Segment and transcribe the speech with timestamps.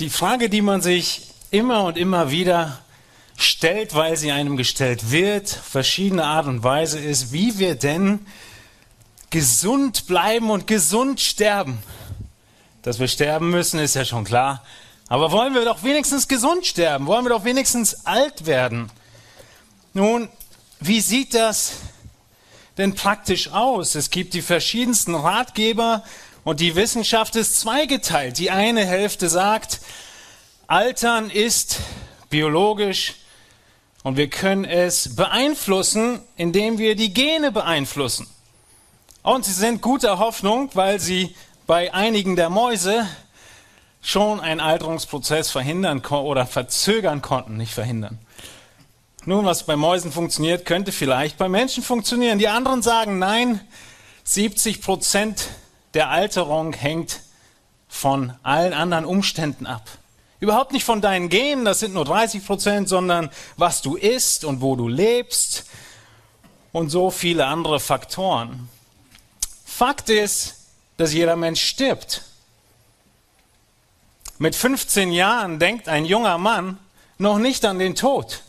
[0.00, 2.78] Die Frage, die man sich immer und immer wieder
[3.36, 8.26] stellt, weil sie einem gestellt wird, verschiedene Art und Weise ist, wie wir denn
[9.28, 11.82] gesund bleiben und gesund sterben.
[12.80, 14.64] Dass wir sterben müssen, ist ja schon klar.
[15.08, 17.04] Aber wollen wir doch wenigstens gesund sterben?
[17.04, 18.90] Wollen wir doch wenigstens alt werden?
[19.92, 20.30] Nun,
[20.80, 21.72] wie sieht das
[22.78, 23.96] denn praktisch aus?
[23.96, 26.02] Es gibt die verschiedensten Ratgeber
[26.44, 28.38] und die Wissenschaft ist zweigeteilt.
[28.38, 29.80] Die eine Hälfte sagt,
[30.66, 31.80] Altern ist
[32.30, 33.14] biologisch
[34.02, 38.26] und wir können es beeinflussen, indem wir die Gene beeinflussen.
[39.22, 41.34] Und sie sind guter Hoffnung, weil sie
[41.66, 43.06] bei einigen der Mäuse
[44.00, 48.18] schon einen Alterungsprozess verhindern oder verzögern konnten, nicht verhindern.
[49.26, 52.38] Nun, was bei Mäusen funktioniert, könnte vielleicht bei Menschen funktionieren.
[52.38, 53.60] Die anderen sagen, nein,
[54.24, 55.48] 70 Prozent
[55.94, 57.20] der Alterung hängt
[57.88, 59.88] von allen anderen Umständen ab.
[60.38, 64.62] Überhaupt nicht von deinen Genen, das sind nur 30 Prozent, sondern was du isst und
[64.62, 65.66] wo du lebst
[66.72, 68.68] und so viele andere Faktoren.
[69.64, 70.56] Fakt ist,
[70.96, 72.22] dass jeder Mensch stirbt.
[74.38, 76.78] Mit 15 Jahren denkt ein junger Mann
[77.18, 78.42] noch nicht an den Tod.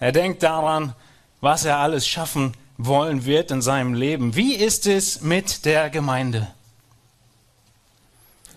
[0.00, 0.94] Er denkt daran,
[1.40, 4.34] was er alles schaffen wollen wird in seinem Leben.
[4.34, 6.52] Wie ist es mit der Gemeinde?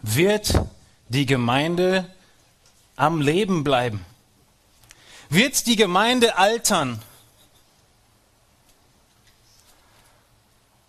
[0.08, 0.54] Wird
[1.10, 2.06] die Gemeinde
[2.96, 4.06] am Leben bleiben?
[5.30, 7.02] Wird die Gemeinde altern?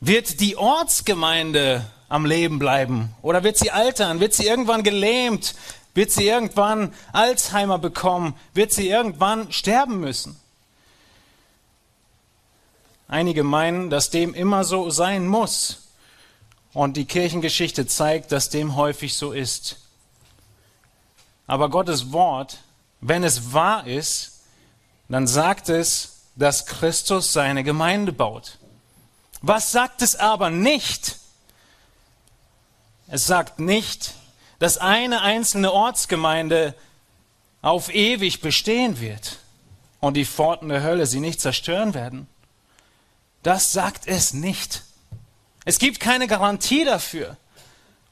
[0.00, 3.14] Wird die Ortsgemeinde am Leben bleiben?
[3.22, 4.20] Oder wird sie altern?
[4.20, 5.54] Wird sie irgendwann gelähmt?
[5.94, 8.34] Wird sie irgendwann Alzheimer bekommen?
[8.52, 10.38] Wird sie irgendwann sterben müssen?
[13.08, 15.85] Einige meinen, dass dem immer so sein muss.
[16.76, 19.78] Und die Kirchengeschichte zeigt, dass dem häufig so ist.
[21.46, 22.58] Aber Gottes Wort,
[23.00, 24.42] wenn es wahr ist,
[25.08, 28.58] dann sagt es, dass Christus seine Gemeinde baut.
[29.40, 31.16] Was sagt es aber nicht?
[33.06, 34.12] Es sagt nicht,
[34.58, 36.74] dass eine einzelne Ortsgemeinde
[37.62, 39.38] auf ewig bestehen wird
[40.00, 42.28] und die Pforten der Hölle sie nicht zerstören werden.
[43.42, 44.82] Das sagt es nicht.
[45.66, 47.36] Es gibt keine Garantie dafür.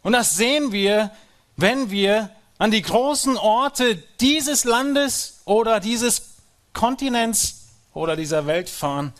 [0.03, 1.13] Und das sehen wir,
[1.57, 2.29] wenn wir
[2.59, 6.35] an die großen Orte dieses Landes oder dieses
[6.73, 9.13] Kontinents oder dieser Welt fahren,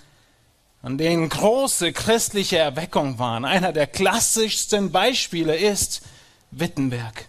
[0.83, 3.45] an denen große christliche Erweckung waren.
[3.45, 6.03] Einer der klassischsten Beispiele ist
[6.51, 7.27] Wittenberg,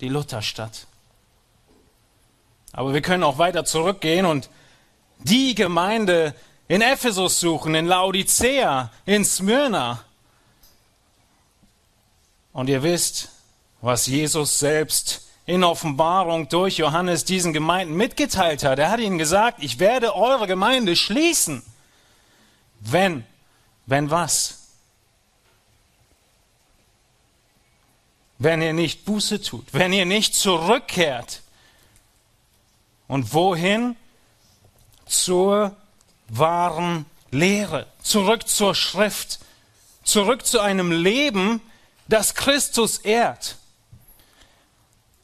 [0.00, 0.86] die Lutherstadt.
[2.72, 4.48] Aber wir können auch weiter zurückgehen und
[5.18, 6.34] die Gemeinde
[6.68, 10.02] in Ephesus suchen, in Laodicea, in Smyrna.
[12.52, 13.30] Und ihr wisst,
[13.80, 18.78] was Jesus selbst in Offenbarung durch Johannes diesen Gemeinden mitgeteilt hat.
[18.78, 21.62] Er hat ihnen gesagt, ich werde eure Gemeinde schließen.
[22.80, 23.24] Wenn,
[23.86, 24.58] wenn was?
[28.38, 31.42] Wenn ihr nicht Buße tut, wenn ihr nicht zurückkehrt.
[33.08, 33.96] Und wohin?
[35.06, 35.76] Zur
[36.28, 39.40] wahren Lehre, zurück zur Schrift,
[40.04, 41.60] zurück zu einem Leben,
[42.08, 43.56] das Christus ehrt.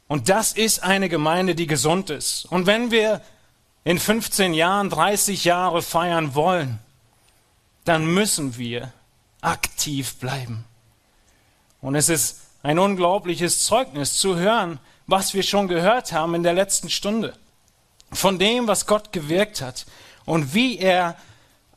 [0.06, 2.46] Und das ist eine Gemeinde, die gesund ist.
[2.46, 3.20] Und wenn wir
[3.84, 6.78] in 15 Jahren 30 Jahre feiern wollen,
[7.84, 8.92] dann müssen wir
[9.40, 10.64] aktiv bleiben.
[11.80, 16.52] Und es ist ein unglaubliches Zeugnis zu hören, was wir schon gehört haben in der
[16.52, 17.34] letzten Stunde.
[18.12, 19.86] Von dem, was Gott gewirkt hat
[20.24, 21.16] und wie er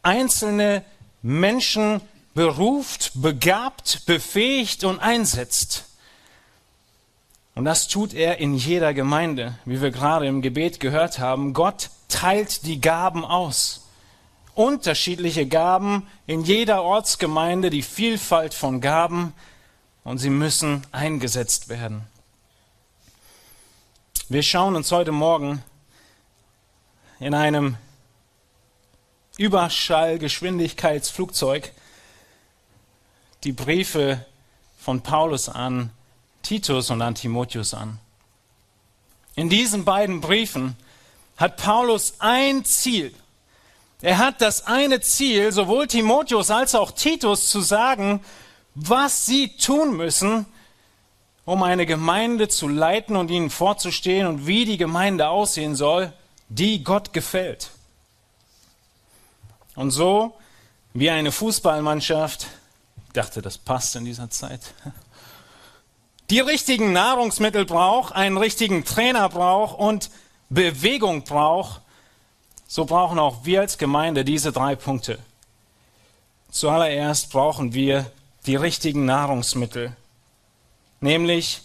[0.02, 0.84] einzelne
[1.22, 2.02] Menschen
[2.34, 5.86] beruft, begabt, befähigt und einsetzt.
[7.56, 11.54] Und das tut er in jeder Gemeinde, wie wir gerade im Gebet gehört haben.
[11.54, 13.88] Gott teilt die Gaben aus.
[14.56, 19.34] Unterschiedliche Gaben in jeder Ortsgemeinde, die Vielfalt von Gaben,
[20.04, 22.04] und sie müssen eingesetzt werden.
[24.30, 25.64] Wir schauen uns heute Morgen
[27.20, 27.78] in einem
[29.38, 31.72] Überschallgeschwindigkeitsflugzeug
[33.44, 34.26] die Briefe
[34.78, 35.92] von Paulus an
[36.44, 38.00] Titus und an Timotheus an.
[39.36, 40.76] In diesen beiden Briefen
[41.38, 43.14] hat Paulus ein Ziel.
[44.02, 48.22] Er hat das eine Ziel, sowohl Timotheus als auch Titus zu sagen,
[48.74, 50.46] was sie tun müssen,
[51.46, 56.14] um eine Gemeinde zu leiten und ihnen vorzustehen und wie die Gemeinde aussehen soll,
[56.50, 57.72] die Gott gefällt.
[59.76, 60.36] Und so
[60.94, 62.48] wie eine Fußballmannschaft,
[63.14, 64.74] dachte, das passt in dieser Zeit,
[66.30, 70.10] die richtigen Nahrungsmittel braucht, einen richtigen Trainer braucht und
[70.50, 71.82] Bewegung braucht,
[72.68, 75.20] so brauchen auch wir als Gemeinde diese drei Punkte.
[76.52, 78.10] Zuallererst brauchen wir
[78.46, 79.96] die richtigen Nahrungsmittel,
[81.02, 81.62] nämlich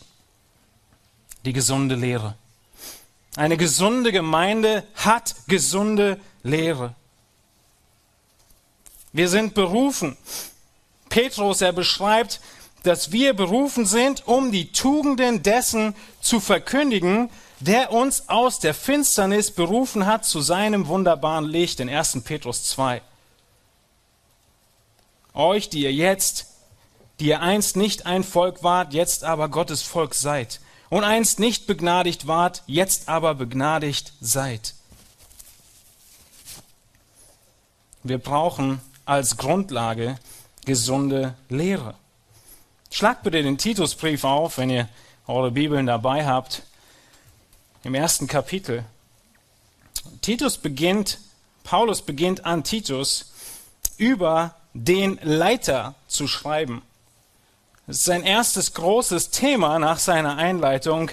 [1.44, 2.34] die gesunde Lehre.
[3.36, 6.94] Eine gesunde Gemeinde hat gesunde Lehre.
[9.12, 10.16] Wir sind berufen.
[11.08, 12.40] Petrus, er beschreibt,
[12.82, 17.30] dass wir berufen sind, um die Tugenden dessen zu verkündigen,
[17.60, 22.22] der uns aus der Finsternis berufen hat zu seinem wunderbaren Licht in 1.
[22.22, 23.02] Petrus 2.
[25.34, 26.46] Euch, die ihr jetzt,
[27.18, 31.66] die ihr einst nicht ein Volk wart, jetzt aber Gottes Volk seid und einst nicht
[31.66, 34.74] begnadigt wart, jetzt aber begnadigt seid.
[38.02, 40.18] Wir brauchen als Grundlage
[40.66, 41.94] gesunde Lehre.
[42.90, 44.88] Schlagt bitte den Titusbrief auf, wenn ihr
[45.26, 46.62] eure Bibeln dabei habt,
[47.82, 48.84] im ersten Kapitel.
[50.20, 51.18] Titus beginnt,
[51.64, 53.32] Paulus beginnt an Titus
[53.96, 56.82] über den Leiter zu schreiben.
[57.86, 61.10] Das ist sein erstes großes Thema nach seiner Einleitung.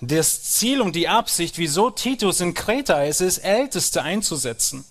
[0.00, 4.84] Das Ziel und die Absicht, wieso Titus in Kreta ist, ist, Älteste einzusetzen.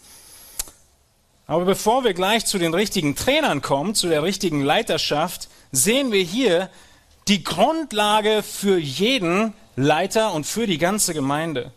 [1.51, 6.24] Aber bevor wir gleich zu den richtigen Trainern kommen, zu der richtigen Leiterschaft, sehen wir
[6.24, 6.69] hier
[7.27, 11.74] die Grundlage für jeden Leiter und für die ganze Gemeinde.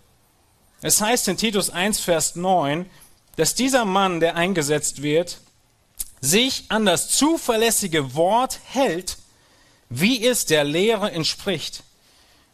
[0.81, 2.89] Es heißt in Titus 1, Vers 9,
[3.35, 5.39] dass dieser Mann, der eingesetzt wird,
[6.21, 9.17] sich an das zuverlässige Wort hält,
[9.89, 11.83] wie es der Lehre entspricht,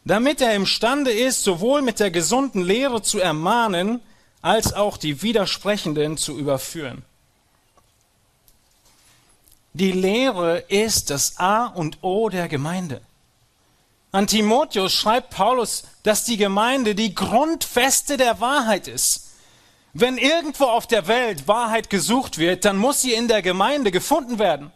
[0.05, 4.01] damit er imstande ist, sowohl mit der gesunden Lehre zu ermahnen,
[4.41, 7.05] als auch die Widersprechenden zu überführen.
[9.73, 13.01] Die Lehre ist das A und O der Gemeinde.
[14.11, 19.29] An Timotheus schreibt Paulus, dass die Gemeinde die Grundfeste der Wahrheit ist.
[19.93, 24.39] Wenn irgendwo auf der Welt Wahrheit gesucht wird, dann muss sie in der Gemeinde gefunden
[24.39, 24.71] werden.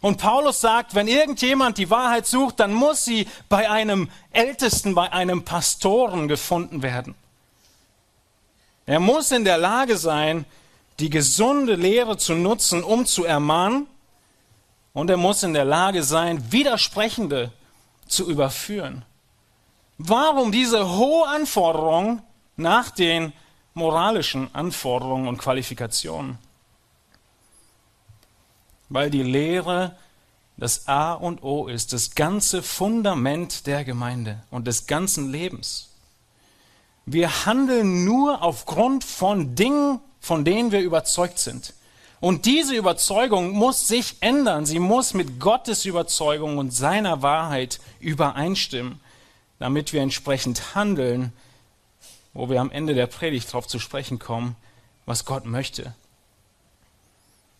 [0.00, 5.12] Und Paulus sagt, wenn irgendjemand die Wahrheit sucht, dann muss sie bei einem Ältesten, bei
[5.12, 7.14] einem Pastoren gefunden werden.
[8.86, 10.46] Er muss in der Lage sein,
[10.98, 13.86] die gesunde Lehre zu nutzen, um zu ermahnen.
[14.92, 17.52] Und er muss in der Lage sein, Widersprechende
[18.06, 19.04] zu überführen.
[19.98, 22.22] Warum diese hohe Anforderung
[22.56, 23.32] nach den
[23.74, 26.38] moralischen Anforderungen und Qualifikationen.
[28.88, 29.96] Weil die Lehre
[30.56, 35.88] das A und O ist, das ganze Fundament der Gemeinde und des ganzen Lebens.
[37.06, 41.72] Wir handeln nur aufgrund von Dingen, von denen wir überzeugt sind.
[42.20, 44.66] Und diese Überzeugung muss sich ändern.
[44.66, 49.00] Sie muss mit Gottes Überzeugung und seiner Wahrheit übereinstimmen,
[49.58, 51.32] damit wir entsprechend handeln,
[52.34, 54.54] wo wir am Ende der Predigt darauf zu sprechen kommen,
[55.06, 55.94] was Gott möchte.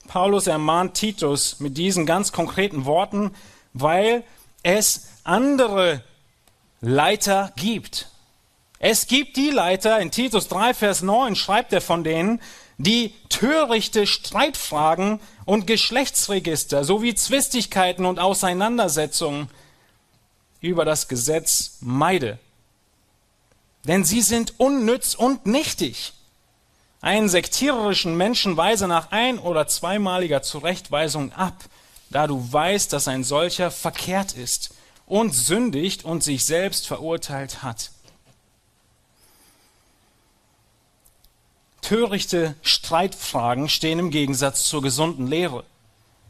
[0.08, 3.34] Paulus ermahnt Titus mit diesen ganz konkreten Worten,
[3.72, 4.24] weil
[4.62, 6.02] es andere
[6.80, 8.08] Leiter gibt.
[8.78, 12.40] Es gibt die Leiter, in Titus 3, Vers 9 schreibt er von denen,
[12.82, 19.48] die törichte Streitfragen und Geschlechtsregister sowie Zwistigkeiten und Auseinandersetzungen
[20.60, 22.38] über das Gesetz meide
[23.86, 26.12] denn sie sind unnütz und nichtig.
[27.00, 31.64] Einen sektiererischen Menschen weise nach ein- oder zweimaliger Zurechtweisung ab,
[32.10, 34.74] da du weißt, dass ein solcher verkehrt ist
[35.06, 37.90] und sündigt und sich selbst verurteilt hat.
[41.82, 45.64] Törichte Streitfragen stehen im Gegensatz zur gesunden Lehre.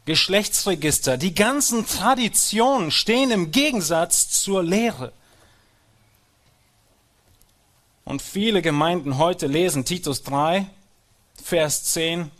[0.05, 5.13] Geschlechtsregister, die ganzen Traditionen stehen im Gegensatz zur Lehre.
[8.03, 10.65] Und viele Gemeinden heute lesen Titus 3,
[11.43, 12.31] Vers 10,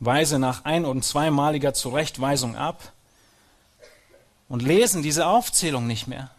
[0.00, 2.92] weise nach ein- und zweimaliger Zurechtweisung ab
[4.48, 6.30] und lesen diese Aufzählung nicht mehr.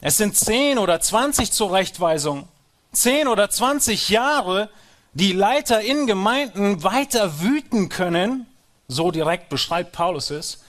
[0.00, 2.48] Es sind zehn oder zwanzig Zurechtweisungen,
[2.92, 4.70] zehn oder zwanzig Jahre,
[5.14, 8.46] die Leiter in Gemeinden weiter wüten können,
[8.88, 10.62] so direkt beschreibt Paulus es,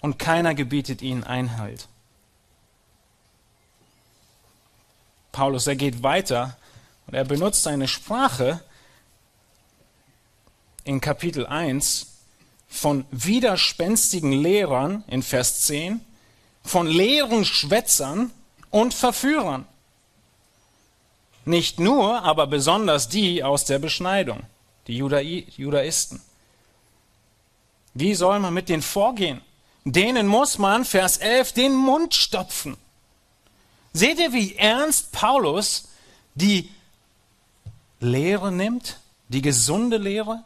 [0.00, 1.88] und keiner gebietet ihnen Einhalt.
[5.32, 6.56] Paulus, er geht weiter
[7.06, 8.60] und er benutzt eine Sprache
[10.84, 12.06] in Kapitel 1
[12.68, 16.00] von widerspenstigen Lehrern in Vers 10,
[16.64, 18.30] von leeren Schwätzern
[18.70, 19.66] und Verführern.
[21.48, 24.42] Nicht nur, aber besonders die aus der Beschneidung,
[24.86, 26.20] die Judai Judaisten.
[27.94, 29.40] Wie soll man mit denen vorgehen?
[29.92, 32.76] denen muss man, Vers 11, den Mund stopfen.
[33.92, 35.88] Seht ihr, wie ernst Paulus
[36.34, 36.70] die
[38.00, 40.44] Lehre nimmt, die gesunde Lehre?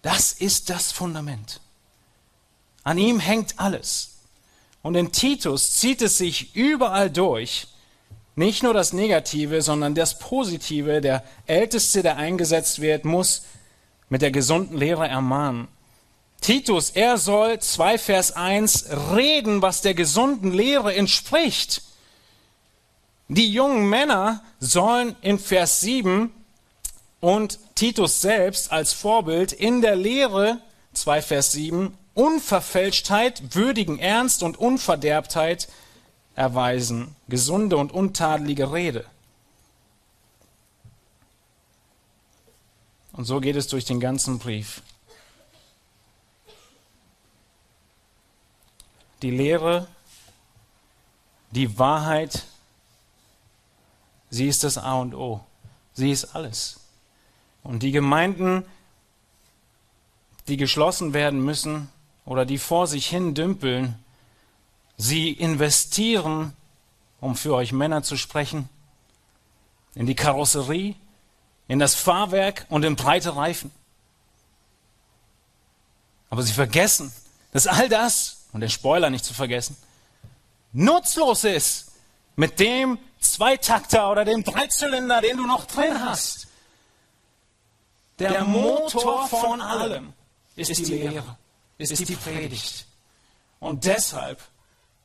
[0.00, 1.60] Das ist das Fundament.
[2.84, 4.16] An ihm hängt alles.
[4.82, 7.68] Und in Titus zieht es sich überall durch,
[8.38, 11.00] nicht nur das Negative, sondern das Positive.
[11.00, 13.42] Der Älteste, der eingesetzt wird, muss
[14.08, 15.68] mit der gesunden Lehre ermahnen.
[16.40, 21.82] Titus, er soll 2 Vers 1 reden, was der gesunden Lehre entspricht.
[23.26, 26.32] Die jungen Männer sollen in Vers 7
[27.20, 30.60] und Titus selbst als Vorbild in der Lehre
[30.94, 35.68] 2 Vers 7 Unverfälschtheit, würdigen Ernst und Unverderbtheit
[36.38, 39.04] erweisen, gesunde und untadelige Rede.
[43.12, 44.82] Und so geht es durch den ganzen Brief.
[49.22, 49.88] Die Lehre,
[51.50, 52.44] die Wahrheit,
[54.30, 55.40] sie ist das A und O.
[55.92, 56.78] Sie ist alles.
[57.64, 58.64] Und die Gemeinden,
[60.46, 61.88] die geschlossen werden müssen,
[62.24, 63.98] oder die vor sich hin dümpeln,
[64.98, 66.54] sie investieren,
[67.20, 68.68] um für euch Männer zu sprechen,
[69.94, 70.94] in die Karosserie,
[71.66, 73.70] in das Fahrwerk und in breite Reifen.
[76.28, 77.12] Aber sie vergessen,
[77.52, 79.76] dass all das, und den Spoiler nicht zu vergessen,
[80.72, 81.92] nutzlos ist
[82.36, 86.48] mit dem Zweitakter oder dem Dreizylinder, den du noch drin hast.
[88.18, 90.12] Der, Der Motor von allem
[90.56, 91.38] ist die Lehre
[91.78, 92.86] ist die Predigt.
[93.60, 94.40] Und deshalb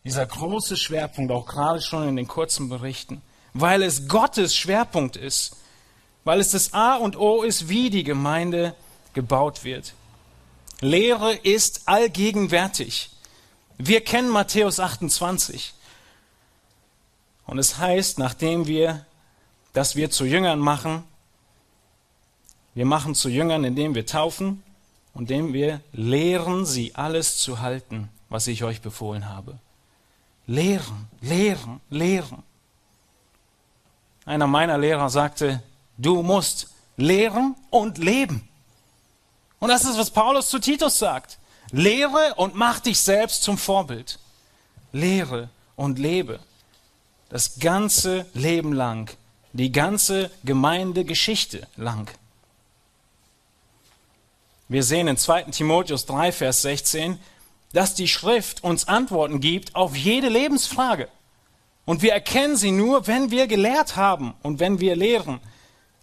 [0.03, 3.21] dieser große Schwerpunkt, auch gerade schon in den kurzen Berichten,
[3.53, 5.55] weil es Gottes Schwerpunkt ist,
[6.23, 8.75] weil es das A und O ist, wie die Gemeinde
[9.13, 9.93] gebaut wird.
[10.81, 13.11] Lehre ist allgegenwärtig.
[13.77, 15.73] Wir kennen Matthäus 28.
[17.45, 19.05] Und es heißt, nachdem wir,
[19.73, 21.03] dass wir zu Jüngern machen,
[22.73, 24.63] wir machen zu Jüngern, indem wir taufen,
[25.13, 29.59] und dem wir lehren, sie alles zu halten, was ich euch befohlen habe.
[30.45, 32.43] Lehren, lehren, lehren.
[34.25, 35.61] Einer meiner Lehrer sagte,
[35.97, 38.47] du musst lehren und leben.
[39.59, 41.37] Und das ist, was Paulus zu Titus sagt.
[41.71, 44.19] Lehre und mach dich selbst zum Vorbild.
[44.91, 46.39] Lehre und lebe.
[47.29, 49.09] Das ganze Leben lang.
[49.53, 52.11] Die ganze Gemeindegeschichte lang.
[54.67, 55.43] Wir sehen in 2.
[55.43, 57.19] Timotheus 3, Vers 16,
[57.73, 61.09] dass die Schrift uns Antworten gibt auf jede Lebensfrage.
[61.85, 65.41] Und wir erkennen sie nur, wenn wir gelehrt haben und wenn wir lehren.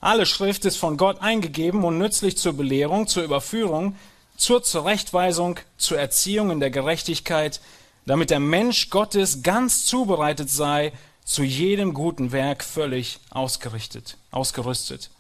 [0.01, 3.97] Alle Schrift ist von Gott eingegeben und nützlich zur Belehrung, zur Überführung,
[4.37, 7.61] zur Zurechtweisung, zur Erziehung in der Gerechtigkeit,
[8.05, 10.93] damit der Mensch Gottes ganz zubereitet sei,
[11.25, 15.11] zu jedem guten Werk völlig ausgerichtet, ausgerüstet.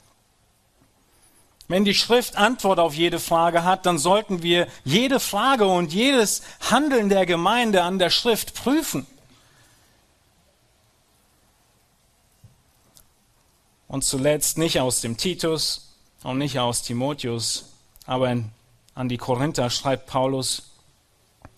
[1.71, 6.43] Wenn die Schrift Antwort auf jede Frage hat, dann sollten wir jede Frage und jedes
[6.69, 9.07] Handeln der Gemeinde an der Schrift prüfen.
[13.87, 17.67] Und zuletzt nicht aus dem Titus und nicht aus Timotheus,
[18.05, 18.37] aber
[18.97, 20.73] an die Korinther schreibt Paulus,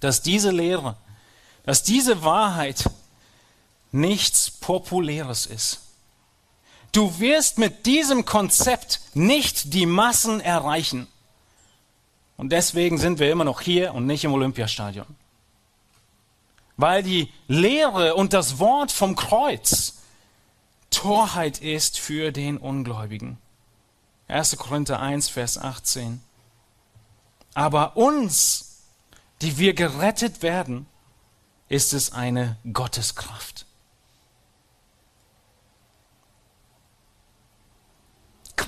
[0.00, 0.97] dass diese Lehre,
[1.64, 2.85] dass diese Wahrheit
[3.92, 5.81] nichts Populäres ist.
[6.92, 11.08] Du wirst mit diesem Konzept nicht die Massen erreichen.
[12.37, 15.06] Und deswegen sind wir immer noch hier und nicht im Olympiastadion.
[16.76, 19.94] Weil die Lehre und das Wort vom Kreuz
[20.90, 23.38] Torheit ist für den Ungläubigen.
[24.28, 24.56] 1.
[24.56, 26.22] Korinther 1, Vers 18.
[27.54, 28.82] Aber uns,
[29.40, 30.87] die wir gerettet werden,
[31.68, 33.62] ist es eine Gotteskraft.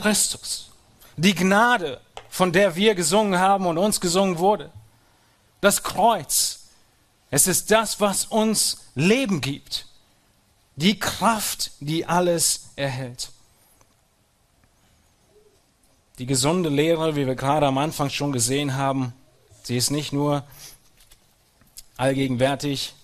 [0.00, 0.70] Christus.
[1.16, 4.70] Die Gnade, von der wir gesungen haben und uns gesungen wurde.
[5.60, 6.64] Das Kreuz.
[7.30, 9.86] Es ist das, was uns Leben gibt.
[10.76, 13.30] Die Kraft, die alles erhält.
[16.18, 19.12] Die gesunde Lehre, wie wir gerade am Anfang schon gesehen haben,
[19.62, 20.44] sie ist nicht nur
[21.96, 22.94] allgegenwärtig,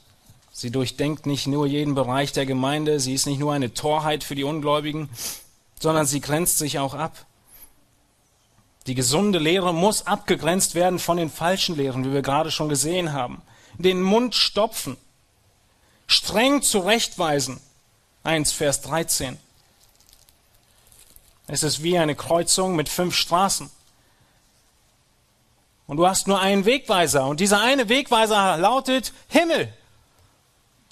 [0.52, 4.34] sie durchdenkt nicht nur jeden Bereich der Gemeinde, sie ist nicht nur eine Torheit für
[4.34, 5.08] die Ungläubigen,
[5.80, 7.26] sondern sie grenzt sich auch ab.
[8.86, 13.12] Die gesunde Lehre muss abgegrenzt werden von den falschen Lehren, wie wir gerade schon gesehen
[13.12, 13.42] haben.
[13.78, 14.96] Den Mund stopfen,
[16.06, 17.60] streng zurechtweisen.
[18.22, 19.38] 1 Vers 13.
[21.46, 23.70] Es ist wie eine Kreuzung mit fünf Straßen.
[25.86, 27.26] Und du hast nur einen Wegweiser.
[27.26, 29.72] Und dieser eine Wegweiser lautet Himmel.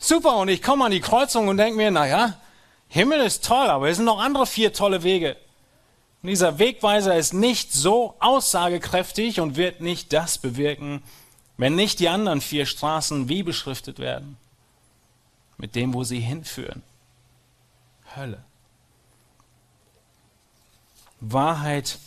[0.00, 0.36] Super.
[0.38, 2.40] Und ich komme an die Kreuzung und denke mir, naja,
[2.88, 5.36] Himmel ist toll, aber es sind noch andere vier tolle Wege.
[6.22, 11.02] Und dieser Wegweiser ist nicht so aussagekräftig und wird nicht das bewirken,
[11.56, 14.36] wenn nicht die anderen vier Straßen wie beschriftet werden.
[15.58, 16.82] Mit dem, wo sie hinführen.
[18.16, 18.42] Hölle.
[21.20, 21.98] Wahrheit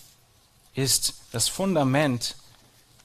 [0.74, 2.36] ist das Fundament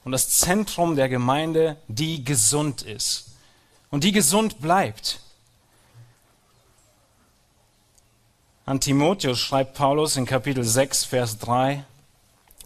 [0.03, 3.31] und das Zentrum der Gemeinde, die gesund ist
[3.91, 5.19] und die gesund bleibt.
[8.67, 11.85] An Timotheus schreibt Paulus in Kapitel 6, Vers 3,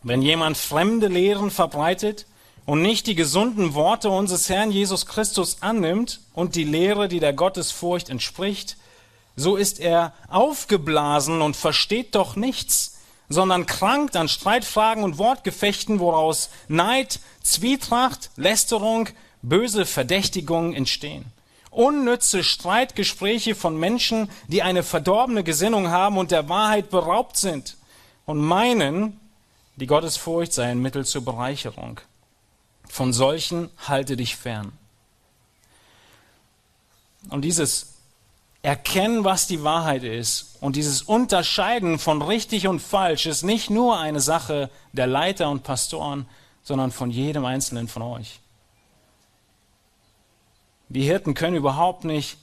[0.01, 2.25] wenn jemand fremde Lehren verbreitet
[2.65, 7.33] und nicht die gesunden Worte unseres Herrn Jesus Christus annimmt und die Lehre, die der
[7.33, 8.77] Gottesfurcht entspricht,
[9.35, 12.97] so ist er aufgeblasen und versteht doch nichts,
[13.29, 19.07] sondern krankt an Streitfragen und Wortgefechten, woraus Neid, Zwietracht, Lästerung,
[19.43, 21.25] böse Verdächtigungen entstehen.
[21.71, 27.77] Unnütze Streitgespräche von Menschen, die eine verdorbene Gesinnung haben und der Wahrheit beraubt sind
[28.25, 29.19] und meinen,
[29.77, 32.01] die Gottesfurcht sei ein Mittel zur Bereicherung.
[32.89, 34.73] Von solchen halte dich fern.
[37.29, 37.93] Und dieses
[38.63, 43.97] Erkennen, was die Wahrheit ist und dieses Unterscheiden von richtig und falsch ist nicht nur
[43.97, 46.27] eine Sache der Leiter und Pastoren,
[46.63, 48.40] sondern von jedem Einzelnen von euch.
[50.93, 52.37] Die Hirten können überhaupt nicht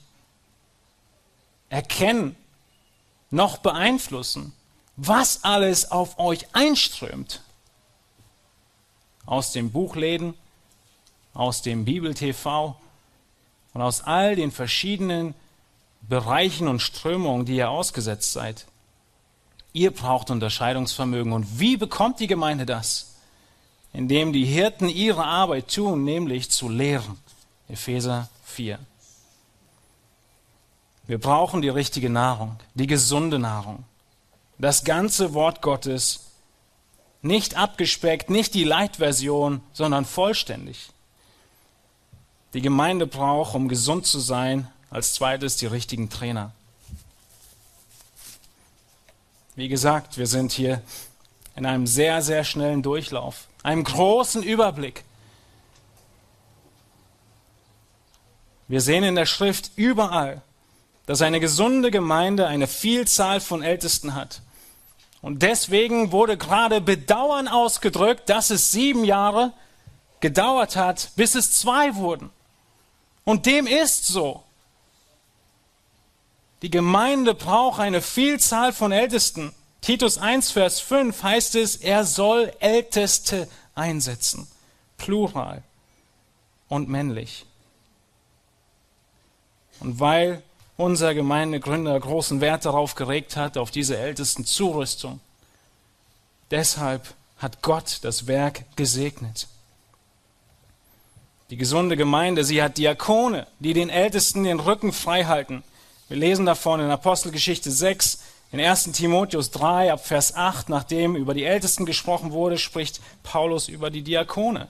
[1.69, 2.35] erkennen,
[3.29, 4.53] noch beeinflussen,
[4.95, 7.41] was alles auf euch einströmt
[9.27, 10.33] aus den Buchläden,
[11.35, 12.75] aus dem Bibel-TV
[13.75, 15.35] und aus all den verschiedenen
[16.01, 18.65] Bereichen und Strömungen, die ihr ausgesetzt seid.
[19.73, 21.33] Ihr braucht Unterscheidungsvermögen.
[21.33, 23.13] Und wie bekommt die Gemeinde das?
[23.93, 27.19] Indem die Hirten ihre Arbeit tun, nämlich zu lehren.
[27.67, 28.79] Epheser 4.
[31.07, 33.83] Wir brauchen die richtige Nahrung, die gesunde Nahrung.
[34.57, 36.25] Das ganze Wort Gottes
[37.21, 40.89] nicht abgespeckt, nicht die Light-Version, sondern vollständig.
[42.53, 46.51] Die Gemeinde braucht, um gesund zu sein, als zweites die richtigen Trainer.
[49.55, 50.81] Wie gesagt, wir sind hier
[51.55, 55.03] in einem sehr, sehr schnellen Durchlauf, einem großen Überblick.
[58.69, 60.41] Wir sehen in der Schrift überall,
[61.07, 64.41] dass eine gesunde Gemeinde eine Vielzahl von Ältesten hat.
[65.21, 69.53] Und deswegen wurde gerade Bedauern ausgedrückt, dass es sieben Jahre
[70.19, 72.29] gedauert hat, bis es zwei wurden.
[73.25, 74.43] Und dem ist so.
[76.61, 79.51] Die Gemeinde braucht eine Vielzahl von Ältesten.
[79.81, 84.47] Titus 1, Vers 5 heißt es, er soll Älteste einsetzen.
[84.97, 85.63] Plural
[86.67, 87.47] und männlich.
[89.79, 90.41] Und weil
[90.77, 95.19] unser Gemeindegründer großen Wert darauf geregt hat, auf diese ältesten Zurüstung.
[96.51, 99.47] Deshalb hat Gott das Werk gesegnet.
[101.49, 105.63] Die gesunde Gemeinde, sie hat Diakone, die den Ältesten den Rücken frei halten.
[106.07, 108.19] Wir lesen davon in Apostelgeschichte 6,
[108.51, 113.67] in 1 Timotheus 3 ab Vers 8, nachdem über die Ältesten gesprochen wurde, spricht Paulus
[113.67, 114.67] über die Diakone.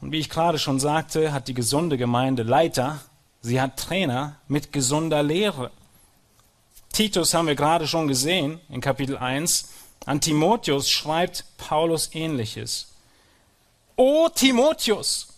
[0.00, 3.00] Und wie ich gerade schon sagte, hat die gesunde Gemeinde Leiter,
[3.42, 5.70] Sie hat Trainer mit gesunder Lehre.
[6.92, 9.70] Titus haben wir gerade schon gesehen in Kapitel 1.
[10.04, 12.88] An Timotheus schreibt Paulus ähnliches.
[13.96, 15.28] O Timotheus,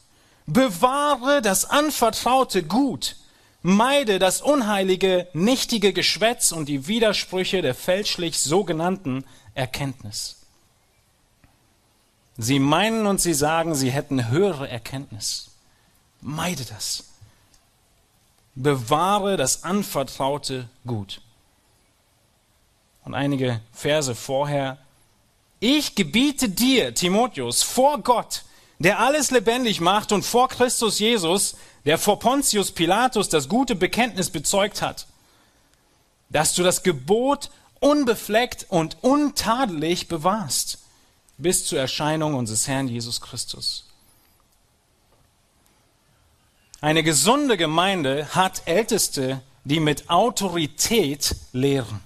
[0.47, 3.17] bewahre das anvertraute Gut,
[3.63, 10.42] meide das unheilige, nichtige Geschwätz und die Widersprüche der fälschlich sogenannten Erkenntnis.
[12.43, 15.53] Sie meinen und sie sagen, sie hätten höhere Erkenntnis.
[16.21, 17.05] Meide das
[18.57, 21.21] bewahre das anvertraute Gut.
[23.05, 24.79] Und einige Verse vorher,
[25.61, 28.43] ich gebiete dir, Timotheus, vor Gott,
[28.81, 34.31] der alles lebendig macht und vor Christus Jesus, der vor Pontius Pilatus das gute Bekenntnis
[34.31, 35.07] bezeugt hat,
[36.29, 40.82] dass du das Gebot unbefleckt und untadelig bewahrst
[41.43, 43.85] bis zur Erscheinung unseres Herrn Jesus Christus.
[46.81, 52.01] Eine gesunde Gemeinde hat Älteste, die mit Autorität lehren.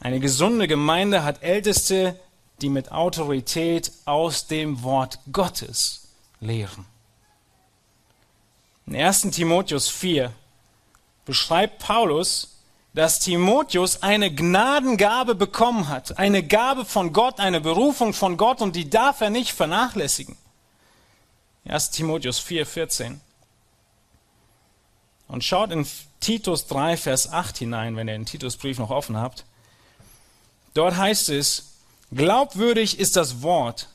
[0.00, 2.20] Eine gesunde Gemeinde hat Älteste,
[2.60, 6.08] die mit Autorität aus dem Wort Gottes
[6.40, 6.86] lehren.
[8.86, 10.30] In 1 Timotheus 4
[11.24, 12.53] beschreibt Paulus,
[12.94, 18.76] dass Timotheus eine Gnadengabe bekommen hat, eine Gabe von Gott, eine Berufung von Gott und
[18.76, 20.36] die darf er nicht vernachlässigen.
[21.66, 23.20] 1 Timotheus 4, 14.
[25.26, 25.86] Und schaut in
[26.20, 29.44] Titus 3, Vers 8 hinein, wenn ihr den Titusbrief noch offen habt.
[30.74, 31.72] Dort heißt es,
[32.14, 33.88] glaubwürdig ist das Wort,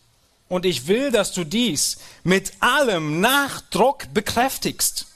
[0.49, 5.08] und ich will, dass du dies mit allem Nachdruck bekräftigst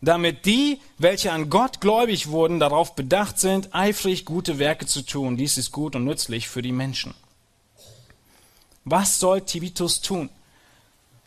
[0.00, 5.36] damit die, welche an Gott gläubig wurden, darauf bedacht sind, eifrig gute Werke zu tun.
[5.36, 7.14] Dies ist gut und nützlich für die Menschen.
[8.84, 10.30] Was soll Tibitus tun?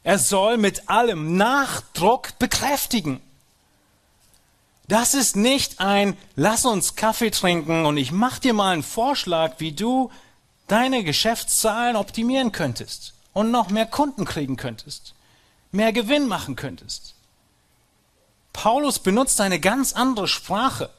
[0.03, 3.21] Er soll mit allem Nachdruck bekräftigen.
[4.87, 9.55] Das ist nicht ein Lass uns Kaffee trinken und ich mach dir mal einen Vorschlag,
[9.59, 10.11] wie du
[10.67, 15.13] deine Geschäftszahlen optimieren könntest und noch mehr Kunden kriegen könntest,
[15.71, 17.15] mehr Gewinn machen könntest.
[18.53, 20.89] Paulus benutzt eine ganz andere Sprache.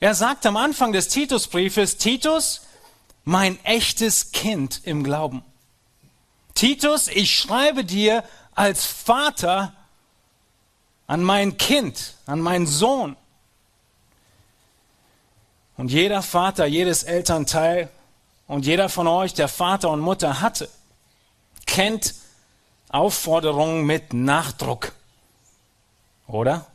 [0.00, 2.62] Er sagt am Anfang des Titusbriefes, Titus,
[3.24, 5.42] mein echtes Kind im Glauben.
[6.54, 8.22] Titus, ich schreibe dir
[8.54, 9.72] als Vater
[11.06, 13.16] an mein Kind, an meinen Sohn.
[15.76, 17.88] Und jeder Vater, jedes Elternteil
[18.46, 20.68] und jeder von euch, der Vater und Mutter hatte,
[21.66, 22.14] kennt
[22.88, 24.92] Aufforderungen mit Nachdruck.
[26.28, 26.66] Oder?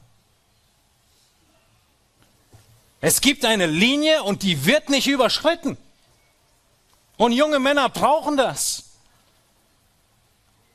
[2.99, 5.77] Es gibt eine Linie und die wird nicht überschritten.
[7.17, 8.83] Und junge Männer brauchen das.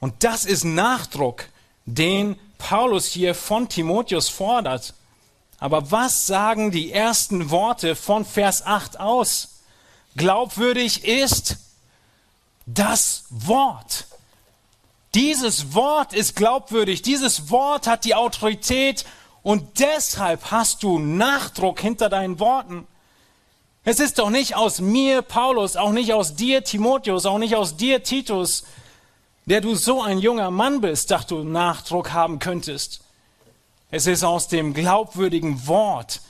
[0.00, 1.48] Und das ist Nachdruck,
[1.84, 4.94] den Paulus hier von Timotheus fordert.
[5.58, 9.60] Aber was sagen die ersten Worte von Vers 8 aus?
[10.16, 11.56] Glaubwürdig ist
[12.66, 14.06] das Wort.
[15.14, 19.05] Dieses Wort ist glaubwürdig, dieses Wort hat die Autorität
[19.42, 22.87] und deshalb hast du Nachdruck hinter deinen Worten.
[23.85, 27.77] Es ist doch nicht aus mir, Paulus, auch nicht aus dir, Timotheus, auch nicht aus
[27.77, 28.64] dir, Titus,
[29.47, 33.01] der du so ein junger Mann bist, dass du Nachdruck haben könntest.
[33.90, 36.21] Es ist aus dem glaubwürdigen Wort,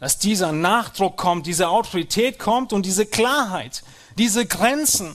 [0.00, 3.82] dass dieser Nachdruck kommt, diese Autorität kommt und diese Klarheit,
[4.16, 5.14] diese Grenzen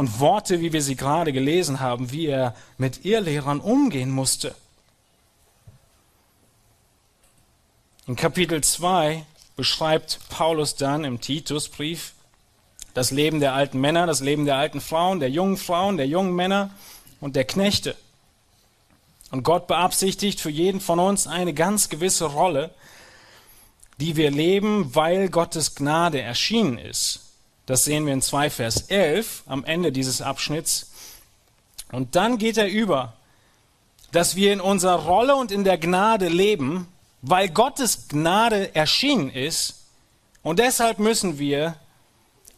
[0.00, 4.54] und Worte, wie wir sie gerade gelesen haben, wie er mit Irrlehrern umgehen musste.
[8.06, 12.14] In Kapitel 2 beschreibt Paulus dann im Titusbrief
[12.94, 16.34] das Leben der alten Männer, das Leben der alten Frauen, der jungen Frauen, der jungen
[16.34, 16.70] Männer
[17.20, 17.94] und der Knechte.
[19.30, 22.70] Und Gott beabsichtigt für jeden von uns eine ganz gewisse Rolle,
[23.98, 27.29] die wir leben, weil Gottes Gnade erschienen ist.
[27.70, 30.90] Das sehen wir in 2 Vers 11 am Ende dieses Abschnitts.
[31.92, 33.12] Und dann geht er über,
[34.10, 36.88] dass wir in unserer Rolle und in der Gnade leben,
[37.22, 39.84] weil Gottes Gnade erschienen ist.
[40.42, 41.76] Und deshalb müssen wir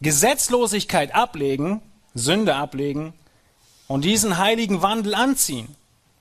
[0.01, 1.83] Gesetzlosigkeit ablegen,
[2.15, 3.13] Sünde ablegen
[3.87, 5.75] und diesen heiligen Wandel anziehen,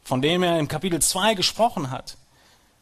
[0.05, 2.19] von dem er im Kapitel 2 gesprochen hat.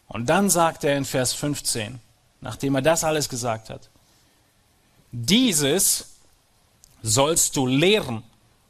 [0.08, 2.00] Und dann sagt er in Vers 15,
[2.40, 3.89] nachdem er das alles gesagt hat,
[5.12, 6.06] dieses
[7.02, 8.22] sollst du lehren,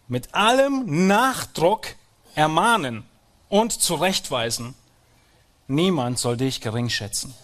[0.08, 1.94] mit allem Nachdruck
[2.34, 3.04] ermahnen
[3.48, 4.74] und zurechtweisen.
[5.68, 7.34] Niemand soll dich gering schätzen.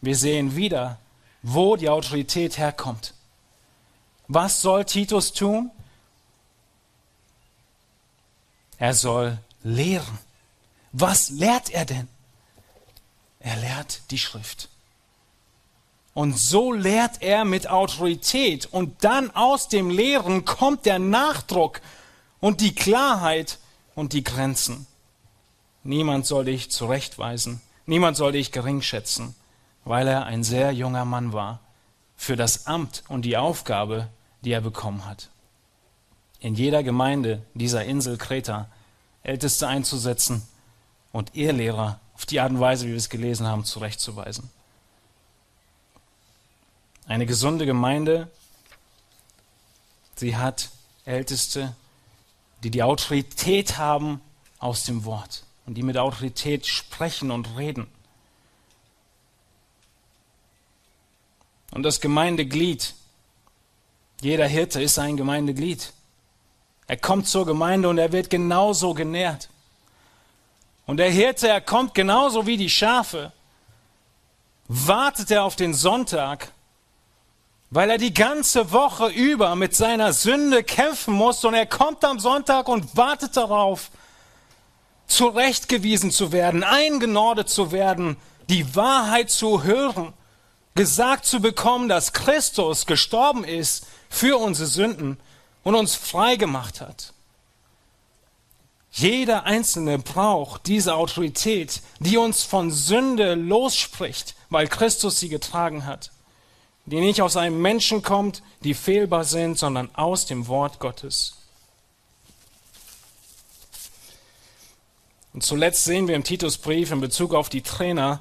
[0.00, 0.98] Wir sehen wieder,
[1.42, 3.14] wo die Autorität herkommt.
[4.28, 5.70] Was soll Titus tun?
[8.78, 10.18] Er soll lehren.
[10.92, 12.08] Was lehrt er denn?
[13.40, 14.68] Er lehrt die Schrift.
[16.14, 18.66] Und so lehrt er mit Autorität.
[18.66, 21.80] Und dann aus dem Lehren kommt der Nachdruck
[22.40, 23.58] und die Klarheit
[23.94, 24.86] und die Grenzen.
[25.84, 27.60] Niemand soll dich zurechtweisen.
[27.86, 29.34] Niemand soll dich gering schätzen,
[29.84, 31.60] weil er ein sehr junger Mann war
[32.16, 34.08] für das Amt und die Aufgabe,
[34.44, 35.30] die er bekommen hat.
[36.38, 38.68] In jeder Gemeinde dieser Insel Kreta
[39.22, 40.42] Älteste einzusetzen
[41.12, 44.50] und Ehelehrer auf die Art und Weise, wie wir es gelesen haben, zurechtzuweisen.
[47.06, 48.30] Eine gesunde Gemeinde,
[50.16, 50.70] sie hat
[51.04, 51.74] Älteste,
[52.62, 54.20] die die Autorität haben
[54.58, 57.88] aus dem Wort und die mit Autorität sprechen und reden.
[61.72, 62.94] Und das Gemeindeglied,
[64.20, 65.92] jeder Hirte ist ein Gemeindeglied.
[66.86, 69.48] Er kommt zur Gemeinde und er wird genauso genährt.
[70.86, 73.32] Und der Hirte, er kommt genauso wie die Schafe.
[74.68, 76.52] Wartet er auf den Sonntag
[77.72, 82.18] weil er die ganze Woche über mit seiner Sünde kämpfen muss und er kommt am
[82.18, 83.90] Sonntag und wartet darauf,
[85.06, 88.18] zurechtgewiesen zu werden, eingenordet zu werden
[88.50, 90.12] die Wahrheit zu hören,
[90.74, 95.18] gesagt zu bekommen, dass Christus gestorben ist für unsere Sünden
[95.62, 97.14] und uns frei gemacht hat.
[98.90, 106.11] Jeder Einzelne braucht diese Autorität, die uns von Sünde losspricht, weil Christus sie getragen hat.
[106.86, 111.36] Die nicht aus einem Menschen kommt, die fehlbar sind, sondern aus dem Wort Gottes.
[115.32, 118.20] Und zuletzt sehen wir im Titusbrief in Bezug auf die Trainer,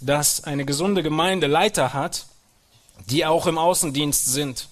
[0.00, 2.26] dass eine gesunde Gemeinde Leiter hat,
[3.06, 4.68] die auch im Außendienst sind.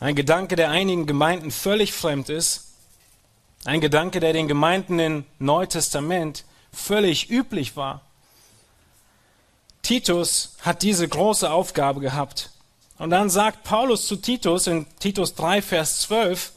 [0.00, 2.72] Ein Gedanke, der einigen Gemeinden völlig fremd ist,
[3.64, 8.02] ein Gedanke, der den Gemeinden im Neuen Testament völlig üblich war.
[9.84, 12.50] Titus hat diese große Aufgabe gehabt.
[12.98, 16.52] Und dann sagt Paulus zu Titus in Titus 3, Vers 12,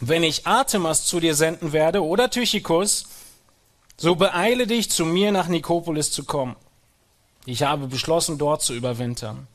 [0.00, 3.04] wenn ich Artemas zu dir senden werde oder Tychicus,
[3.96, 6.56] so beeile dich, zu mir nach Nikopolis zu kommen.
[7.46, 9.46] Ich habe beschlossen, dort zu überwintern.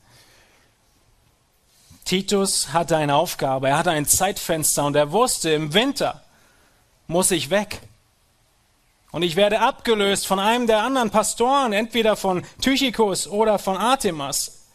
[2.04, 6.22] Titus hatte eine Aufgabe, er hatte ein Zeitfenster und er wusste, im Winter
[7.06, 7.80] muss ich weg.
[9.12, 14.66] Und ich werde abgelöst von einem der anderen Pastoren, entweder von Tychicus oder von Artemas.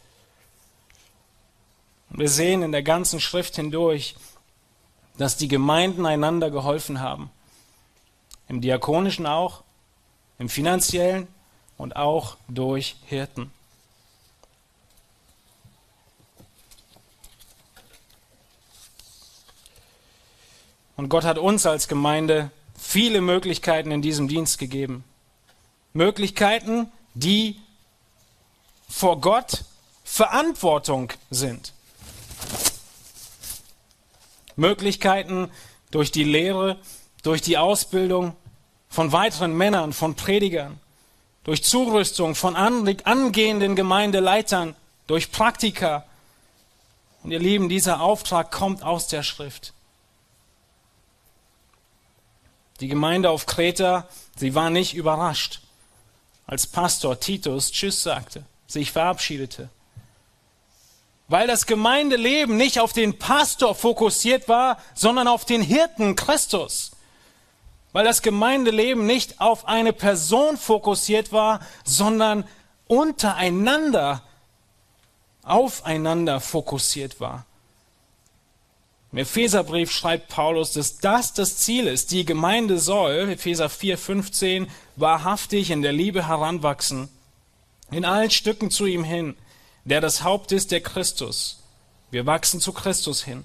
[2.10, 4.14] Und wir sehen in der ganzen Schrift hindurch,
[5.16, 7.30] dass die Gemeinden einander geholfen haben.
[8.48, 9.64] Im diakonischen auch,
[10.38, 11.28] im finanziellen
[11.78, 13.50] und auch durch Hirten.
[20.96, 22.50] Und Gott hat uns als Gemeinde
[22.86, 25.04] viele Möglichkeiten in diesem Dienst gegeben.
[25.92, 27.60] Möglichkeiten, die
[28.88, 29.64] vor Gott
[30.04, 31.72] Verantwortung sind.
[34.54, 35.50] Möglichkeiten
[35.90, 36.78] durch die Lehre,
[37.22, 38.36] durch die Ausbildung
[38.88, 40.78] von weiteren Männern, von Predigern,
[41.42, 44.76] durch Zurüstung von angehenden Gemeindeleitern,
[45.08, 46.04] durch Praktika.
[47.24, 49.74] Und ihr Lieben, dieser Auftrag kommt aus der Schrift.
[52.80, 55.60] Die Gemeinde auf Kreta, sie war nicht überrascht,
[56.46, 59.70] als Pastor Titus Tschüss sagte, sich verabschiedete.
[61.28, 66.92] Weil das Gemeindeleben nicht auf den Pastor fokussiert war, sondern auf den Hirten Christus.
[67.92, 72.46] Weil das Gemeindeleben nicht auf eine Person fokussiert war, sondern
[72.86, 74.22] untereinander,
[75.42, 77.46] aufeinander fokussiert war.
[79.12, 82.10] Im Epheserbrief schreibt Paulus, dass das das Ziel ist.
[82.10, 84.66] Die Gemeinde soll, Epheser 4, 15,
[84.96, 87.08] wahrhaftig in der Liebe heranwachsen,
[87.90, 89.36] in allen Stücken zu ihm hin,
[89.84, 91.62] der das Haupt ist, der Christus.
[92.10, 93.44] Wir wachsen zu Christus hin.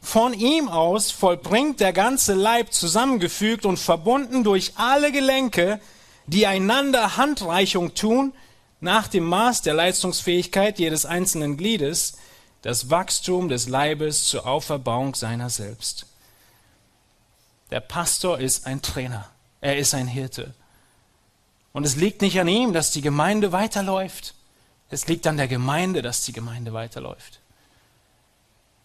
[0.00, 5.80] Von ihm aus vollbringt der ganze Leib zusammengefügt und verbunden durch alle Gelenke,
[6.26, 8.32] die einander Handreichung tun,
[8.80, 12.18] nach dem Maß der Leistungsfähigkeit jedes einzelnen Gliedes,
[12.64, 16.06] das Wachstum des Leibes zur Auferbauung seiner selbst.
[17.70, 19.28] Der Pastor ist ein Trainer,
[19.60, 20.54] er ist ein Hirte.
[21.74, 24.32] Und es liegt nicht an ihm, dass die Gemeinde weiterläuft.
[24.88, 27.38] Es liegt an der Gemeinde, dass die Gemeinde weiterläuft.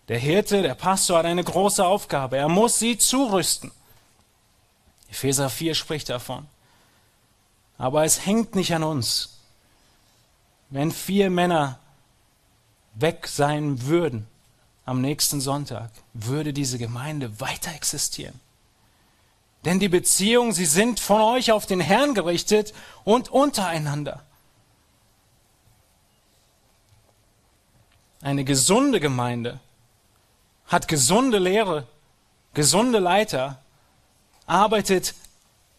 [0.09, 2.35] Der Hirte, der Pastor hat eine große Aufgabe.
[2.35, 3.71] Er muss sie zurüsten.
[5.09, 6.47] Epheser 4 spricht davon.
[7.77, 9.37] Aber es hängt nicht an uns.
[10.69, 11.79] Wenn vier Männer
[12.93, 14.27] weg sein würden
[14.85, 18.39] am nächsten Sonntag, würde diese Gemeinde weiter existieren.
[19.65, 22.73] Denn die Beziehungen, sie sind von euch auf den Herrn gerichtet
[23.03, 24.23] und untereinander.
[28.21, 29.59] Eine gesunde Gemeinde
[30.65, 31.87] hat gesunde Lehre,
[32.53, 33.61] gesunde Leiter,
[34.45, 35.13] arbeitet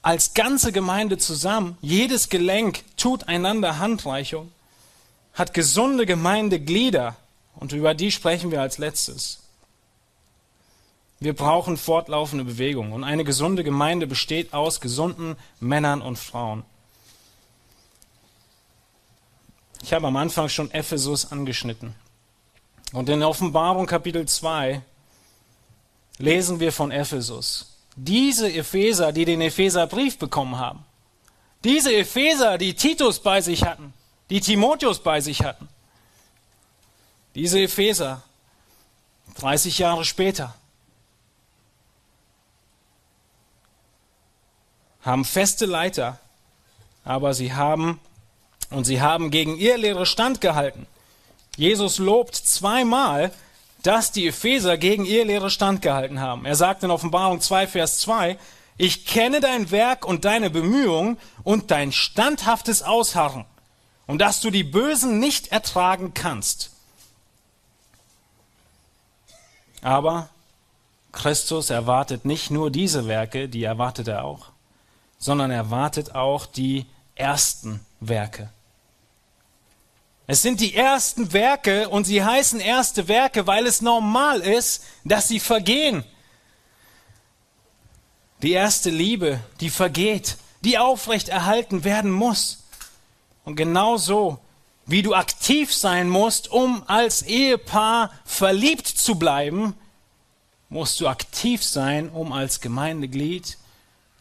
[0.03, 1.77] als ganze Gemeinde zusammen.
[1.81, 4.53] Jedes Gelenk tut einander Handreichung
[5.35, 7.17] hat gesunde Gemeindeglieder
[7.55, 9.41] und über die sprechen wir als letztes.
[11.19, 16.65] Wir brauchen fortlaufende Bewegung und eine gesunde Gemeinde besteht aus gesunden Männern und Frauen.
[19.83, 21.95] Ich habe am Anfang schon Ephesus angeschnitten.
[22.93, 24.83] Und in Offenbarung Kapitel 2
[26.19, 27.77] lesen wir von Ephesus.
[27.97, 30.85] Diese Epheser, die den Epheserbrief bekommen haben,
[31.65, 33.93] diese Epheser, die Titus bei sich hatten,
[34.31, 35.69] die Timotheus bei sich hatten.
[37.35, 38.23] Diese Epheser,
[39.37, 40.55] 30 Jahre später,
[45.03, 46.19] haben feste Leiter,
[47.05, 48.01] aber sie haben
[48.71, 50.87] und sie haben gegen ihr Lehre standgehalten.
[51.57, 53.33] Jesus lobt zweimal,
[53.83, 56.45] dass die Epheser gegen ihr Lehre standgehalten haben.
[56.45, 58.39] Er sagt in Offenbarung 2, Vers 2,
[58.77, 63.47] Ich kenne dein Werk und deine Bemühung und dein standhaftes Ausharren
[64.11, 66.73] und dass du die Bösen nicht ertragen kannst.
[69.83, 70.29] Aber
[71.13, 74.49] Christus erwartet nicht nur diese Werke, die erwartet er auch,
[75.21, 78.51] sondern erwartet auch die ersten Werke.
[80.27, 85.29] Es sind die ersten Werke und sie heißen erste Werke, weil es normal ist, dass
[85.29, 86.03] sie vergehen.
[88.43, 92.61] Die erste Liebe, die vergeht, die aufrecht erhalten werden muss.
[93.45, 94.39] Und genauso
[94.87, 99.75] wie du aktiv sein musst, um als Ehepaar verliebt zu bleiben,
[100.69, 103.59] musst du aktiv sein, um als Gemeindeglied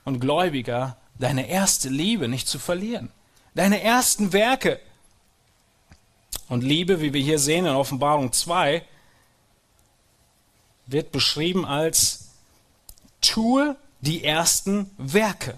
[0.06, 3.12] und Gläubiger deine erste Liebe nicht zu verlieren.
[3.56, 4.80] Deine ersten Werke.
[6.48, 8.84] Und Liebe, wie wir hier sehen in Offenbarung 2,
[10.88, 12.30] wird beschrieben als
[13.22, 15.58] tue die ersten Werke.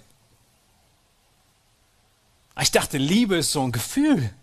[2.59, 4.33] Ich dachte, Liebe ist so ein Gefühl.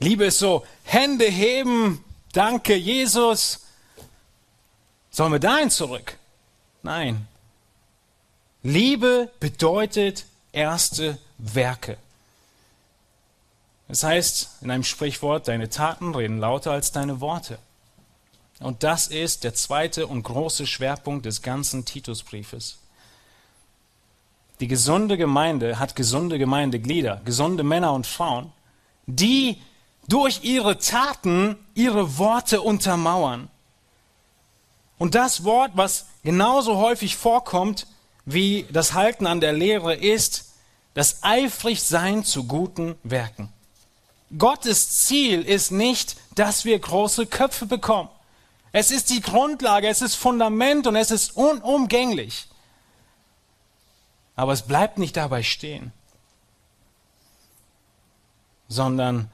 [0.00, 3.60] Liebe ist so, Hände heben, danke Jesus.
[5.10, 6.16] Sollen wir dahin zurück?
[6.82, 7.26] Nein.
[8.62, 11.96] Liebe bedeutet erste Werke.
[13.88, 17.58] Das heißt in einem Sprichwort, deine Taten reden lauter als deine Worte.
[18.60, 22.78] Und das ist der zweite und große Schwerpunkt des ganzen Titusbriefes.
[24.60, 28.52] Die gesunde Gemeinde hat gesunde Gemeindeglieder, gesunde Männer und Frauen,
[29.06, 29.58] die
[30.08, 33.48] durch ihre Taten ihre Worte untermauern.
[34.98, 37.86] Und das Wort, was genauso häufig vorkommt
[38.24, 40.52] wie das Halten an der Lehre, ist
[40.94, 43.52] das eifrig Sein zu guten Werken.
[44.36, 48.08] Gottes Ziel ist nicht, dass wir große Köpfe bekommen.
[48.72, 52.47] Es ist die Grundlage, es ist Fundament und es ist unumgänglich.
[54.38, 55.90] Aber es bleibt nicht dabei stehen,
[58.68, 59.32] sondern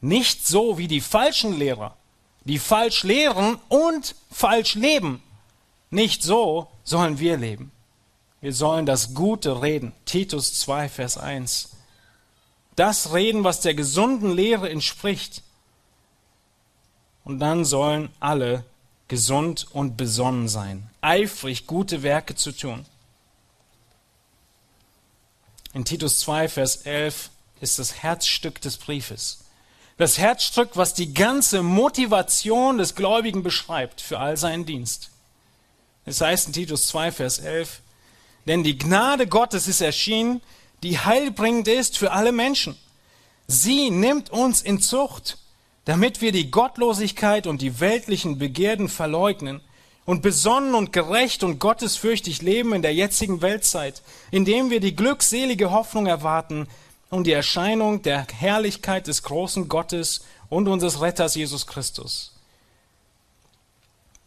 [0.00, 1.96] nicht so wie die falschen Lehrer,
[2.44, 5.20] die falsch lehren und falsch leben.
[5.90, 7.72] Nicht so sollen wir leben.
[8.40, 9.92] Wir sollen das Gute reden.
[10.04, 11.70] Titus 2, Vers 1.
[12.76, 15.42] Das reden, was der gesunden Lehre entspricht.
[17.24, 18.62] Und dann sollen alle
[19.08, 22.86] gesund und besonnen sein, eifrig gute Werke zu tun.
[25.76, 27.28] In Titus 2, Vers 11
[27.60, 29.40] ist das Herzstück des Briefes.
[29.98, 35.10] Das Herzstück, was die ganze Motivation des Gläubigen beschreibt für all seinen Dienst.
[36.06, 37.82] Es heißt in Titus 2, Vers 11,
[38.46, 40.40] denn die Gnade Gottes ist erschienen,
[40.82, 42.78] die heilbringend ist für alle Menschen.
[43.46, 45.36] Sie nimmt uns in Zucht,
[45.84, 49.60] damit wir die Gottlosigkeit und die weltlichen Begierden verleugnen
[50.06, 55.72] und besonnen und gerecht und gottesfürchtig leben in der jetzigen Weltzeit, indem wir die glückselige
[55.72, 56.68] Hoffnung erwarten
[57.10, 62.32] und die Erscheinung der Herrlichkeit des großen Gottes und unseres Retters Jesus Christus,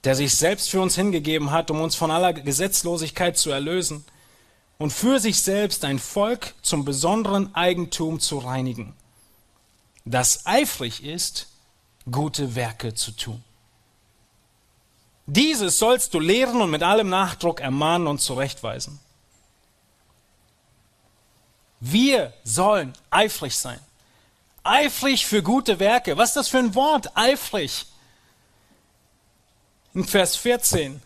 [0.03, 4.03] der sich selbst für uns hingegeben hat, um uns von aller Gesetzlosigkeit zu erlösen
[4.77, 8.93] und für sich selbst ein Volk zum besonderen Eigentum zu reinigen,
[10.03, 11.47] das eifrig ist,
[12.09, 13.43] gute Werke zu tun.
[15.31, 18.99] Dieses sollst du lehren und mit allem Nachdruck ermahnen und zurechtweisen.
[21.79, 23.79] Wir sollen eifrig sein.
[24.63, 26.17] Eifrig für gute Werke.
[26.17, 27.15] Was ist das für ein Wort?
[27.15, 27.85] Eifrig.
[29.93, 30.99] In Vers 14.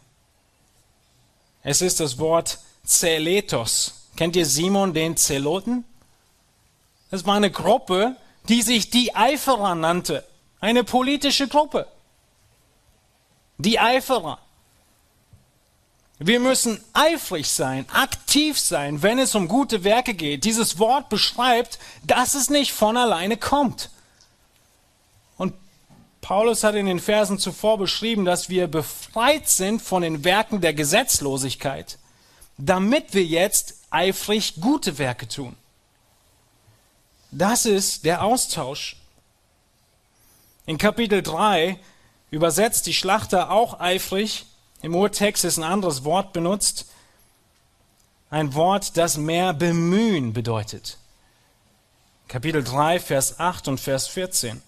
[1.61, 4.05] Es ist das Wort Zeletos.
[4.15, 5.83] Kennt ihr Simon den Zeloten?
[7.11, 8.15] Das war eine Gruppe,
[8.47, 10.25] die sich die Eiferer nannte.
[10.61, 11.87] Eine politische Gruppe
[13.57, 14.39] die Eiferer.
[16.19, 20.45] Wir müssen eifrig sein, aktiv sein, wenn es um gute Werke geht.
[20.45, 23.89] Dieses Wort beschreibt, dass es nicht von alleine kommt.
[25.37, 25.53] Und
[26.21, 30.73] Paulus hat in den Versen zuvor beschrieben, dass wir befreit sind von den Werken der
[30.73, 31.97] Gesetzlosigkeit,
[32.57, 35.57] damit wir jetzt eifrig gute Werke tun.
[37.31, 38.95] Das ist der Austausch.
[40.65, 41.79] In Kapitel 3
[42.33, 44.47] übersetzt die Schlachter auch eifrig.
[44.81, 46.87] Im Urtext ist ein anderes Wort benutzt.
[48.31, 50.97] Ein Wort, das mehr bemühen bedeutet.
[52.27, 54.61] Kapitel 3, Vers 8 und Vers 14.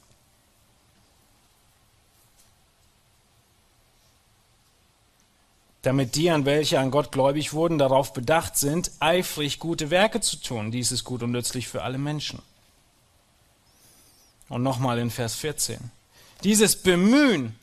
[5.82, 10.38] damit die, an welche an Gott gläubig wurden, darauf bedacht sind, eifrig gute Werke zu
[10.38, 10.72] tun.
[10.72, 12.42] Dies ist gut und nützlich für alle Menschen.
[14.50, 15.92] Und nochmal in Vers 14.
[16.44, 17.56] Dieses Bemühen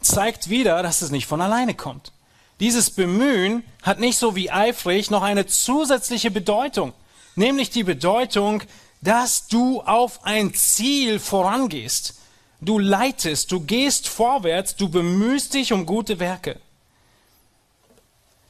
[0.00, 2.12] zeigt wieder, dass es nicht von alleine kommt.
[2.58, 6.92] Dieses Bemühen hat nicht so wie eifrig noch eine zusätzliche Bedeutung,
[7.34, 8.62] nämlich die Bedeutung,
[9.00, 12.16] dass du auf ein Ziel vorangehst.
[12.60, 16.60] Du leitest, du gehst vorwärts, du bemühst dich um gute Werke.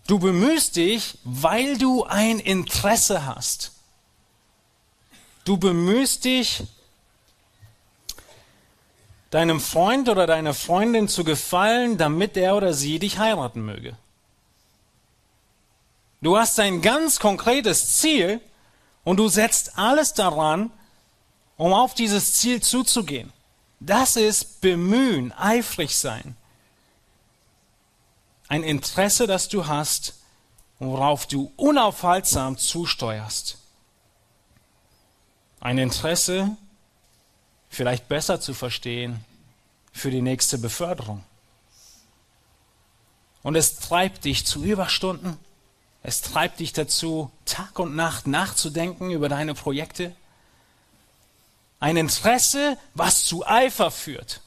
[0.08, 3.70] Du bemühst dich, weil du ein Interesse hast.
[5.44, 6.64] Du bemühst dich,
[9.30, 13.96] deinem Freund oder deiner Freundin zu gefallen, damit er oder sie dich heiraten möge.
[16.20, 18.40] Du hast ein ganz konkretes Ziel
[19.04, 20.70] und du setzt alles daran,
[21.56, 23.32] um auf dieses Ziel zuzugehen.
[23.78, 26.36] Das ist bemühen, eifrig sein.
[28.48, 30.14] Ein Interesse, das du hast,
[30.78, 33.58] worauf du unaufhaltsam zusteuerst.
[35.60, 36.56] Ein Interesse,
[37.70, 39.24] vielleicht besser zu verstehen,
[39.92, 41.24] für die nächste Beförderung.
[43.42, 45.38] Und es treibt dich zu Überstunden.
[46.02, 50.14] Es treibt dich dazu, Tag und Nacht nachzudenken über deine Projekte.
[51.78, 54.42] Ein Interesse, was zu Eifer führt.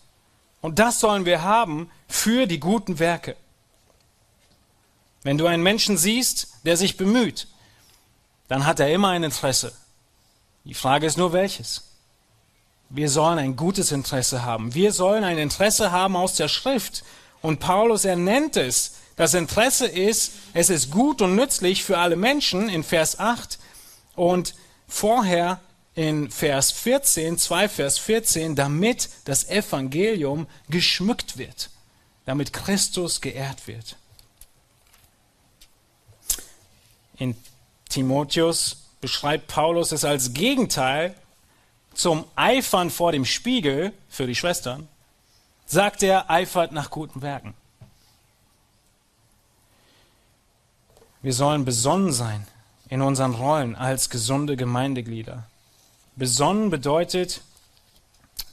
[0.61, 3.36] Und das sollen wir haben für die guten Werke.
[5.24, 7.47] Wenn du einen Menschen siehst, der sich bemüht,
[8.47, 9.74] dann hat er immer ein Interesse.
[10.63, 11.92] Die Frage ist nur welches.
[12.95, 14.75] Wir sollen ein gutes Interesse haben.
[14.75, 17.03] Wir sollen ein Interesse haben aus der Schrift.
[17.41, 18.93] Und Paulus, er nennt es.
[19.15, 23.57] Das Interesse ist, es ist gut und nützlich für alle Menschen in Vers 8
[24.15, 24.53] und
[24.87, 25.59] vorher
[25.95, 31.71] in Vers 14, 2 Vers 14, damit das Evangelium geschmückt wird,
[32.25, 33.95] damit Christus geehrt wird.
[37.17, 37.35] In
[37.89, 41.15] Timotheus beschreibt Paulus es als Gegenteil
[41.93, 44.87] zum Eifern vor dem Spiegel für die Schwestern,
[45.65, 47.53] sagt er, eifert nach guten Werken.
[51.21, 52.45] Wir sollen besonnen sein
[52.89, 55.45] in unseren Rollen als gesunde Gemeindeglieder.
[56.15, 57.41] Besonnen bedeutet,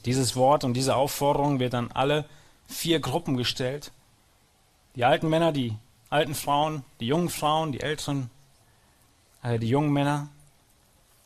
[0.05, 2.25] dieses Wort und diese Aufforderung wird an alle
[2.67, 3.91] vier Gruppen gestellt.
[4.95, 5.75] Die alten Männer, die
[6.09, 8.29] alten Frauen, die jungen Frauen, die älteren,
[9.43, 10.29] äh, die jungen Männer.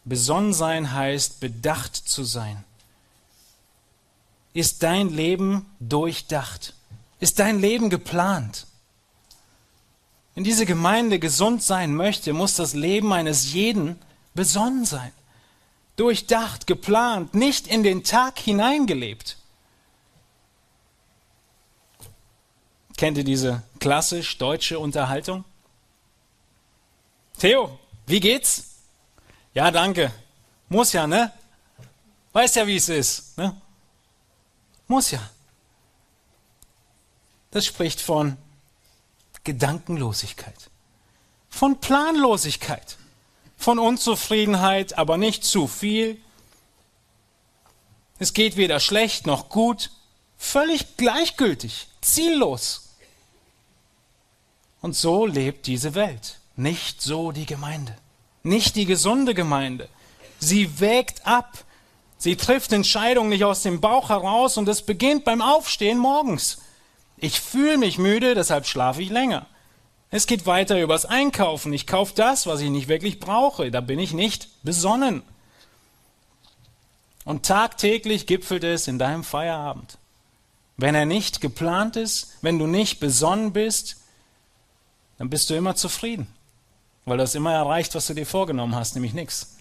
[0.05, 2.63] Besonnen sein heißt, bedacht zu sein.
[4.53, 6.73] Ist dein Leben durchdacht?
[7.19, 8.67] Ist dein Leben geplant?
[10.35, 13.99] Wenn diese Gemeinde gesund sein möchte, muss das Leben eines jeden
[14.33, 15.11] besonnen sein
[15.95, 19.37] durchdacht, geplant, nicht in den Tag hineingelebt.
[22.97, 25.43] Kennt ihr diese klassisch deutsche Unterhaltung?
[27.37, 27.77] Theo,
[28.07, 28.74] wie geht's?
[29.55, 30.13] Ja, danke.
[30.69, 31.31] Muss ja, ne?
[32.31, 33.35] Weiß ja, wie es ist.
[33.37, 33.59] Ne?
[34.87, 35.27] Muss ja.
[37.49, 38.37] Das spricht von
[39.43, 40.69] Gedankenlosigkeit,
[41.49, 42.97] von Planlosigkeit
[43.57, 46.21] von Unzufriedenheit, aber nicht zu viel.
[48.19, 49.91] Es geht weder schlecht noch gut,
[50.37, 52.89] völlig gleichgültig, ziellos.
[54.81, 57.97] Und so lebt diese Welt, nicht so die Gemeinde,
[58.45, 59.89] nicht die gesunde Gemeinde.
[60.39, 61.63] Sie wägt ab,
[62.17, 66.59] sie trifft Entscheidungen nicht aus dem Bauch heraus und es beginnt beim Aufstehen morgens.
[67.17, 69.47] Ich fühle mich müde, deshalb schlafe ich länger.
[70.11, 71.73] Es geht weiter übers Einkaufen.
[71.73, 73.71] Ich kaufe das, was ich nicht wirklich brauche.
[73.71, 75.23] Da bin ich nicht besonnen.
[77.25, 79.97] Und tagtäglich gipfelt es in deinem Feierabend.
[80.77, 83.97] Wenn er nicht geplant ist, wenn du nicht besonnen bist,
[85.17, 86.27] dann bist du immer zufrieden,
[87.05, 89.55] weil du hast immer erreicht, was du dir vorgenommen hast, nämlich nichts.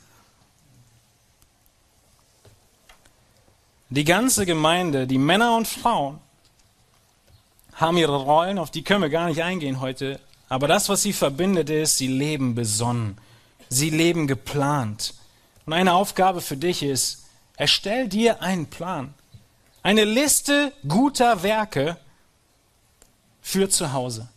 [3.90, 6.18] Die ganze Gemeinde, die Männer und Frauen,
[7.74, 11.12] haben ihre Rollen, auf die können wir gar nicht eingehen heute, aber das, was sie
[11.12, 13.18] verbindet, ist, sie leben besonnen.
[13.68, 15.14] Sie leben geplant.
[15.66, 17.24] Und eine Aufgabe für dich ist,
[17.57, 19.14] erstell dir einen Plan.
[19.82, 21.97] Eine Liste guter Werke
[23.42, 24.28] für zu Hause.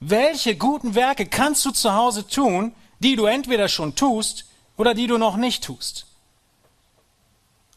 [0.00, 4.46] Welche guten Werke kannst du zu Hause tun, die du entweder schon tust
[4.76, 6.06] oder die du noch nicht tust?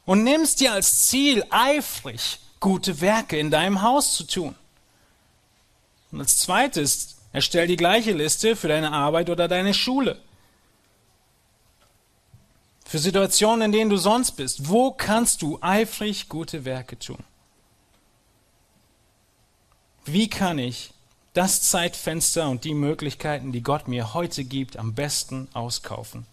[0.05, 4.55] Und nimmst dir als Ziel eifrig gute Werke in deinem Haus zu tun.
[6.11, 10.21] Und als zweites, Erstell die gleiche Liste für deine Arbeit oder deine Schule.
[12.85, 14.69] Für Situationen, in denen du sonst bist.
[14.69, 17.17] Wo kannst du eifrig gute Werke tun?
[20.05, 20.92] Wie kann ich
[21.33, 26.25] das Zeitfenster und die Möglichkeiten, die Gott mir heute gibt, am besten auskaufen?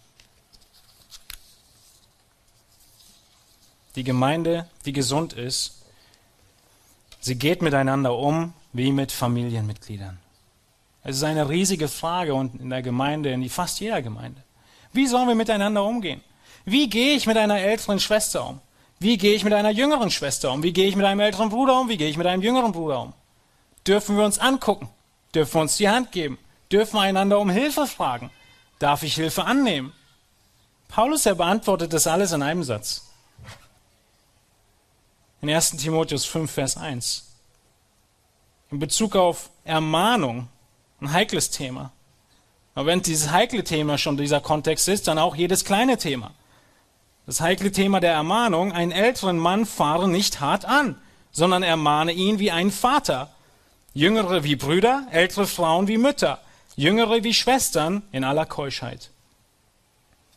[3.95, 5.81] Die Gemeinde, die gesund ist,
[7.19, 10.17] sie geht miteinander um wie mit Familienmitgliedern.
[11.03, 14.41] Es ist eine riesige Frage und in der Gemeinde, in fast jeder Gemeinde.
[14.93, 16.21] Wie sollen wir miteinander umgehen?
[16.63, 18.59] Wie gehe ich mit einer älteren Schwester um?
[18.99, 20.61] Wie gehe ich mit einer jüngeren Schwester um?
[20.61, 21.89] Wie gehe ich mit einem älteren Bruder um?
[21.89, 23.13] Wie gehe ich mit einem jüngeren Bruder um?
[23.87, 24.89] Dürfen wir uns angucken?
[25.33, 26.37] Dürfen wir uns die Hand geben?
[26.71, 28.31] Dürfen wir einander um Hilfe fragen?
[28.79, 29.93] Darf ich Hilfe annehmen?
[30.87, 33.09] Paulus, er beantwortet das alles in einem Satz.
[35.41, 35.71] In 1.
[35.77, 37.31] Timotheus 5, Vers 1.
[38.71, 40.47] In Bezug auf Ermahnung,
[40.99, 41.91] ein heikles Thema.
[42.75, 46.31] Aber wenn dieses heikle Thema schon dieser Kontext ist, dann auch jedes kleine Thema.
[47.25, 50.99] Das heikle Thema der Ermahnung, einen älteren Mann fahre nicht hart an,
[51.31, 53.29] sondern ermahne ihn wie einen Vater.
[53.93, 56.39] Jüngere wie Brüder, ältere Frauen wie Mütter,
[56.75, 59.09] jüngere wie Schwestern in aller Keuschheit.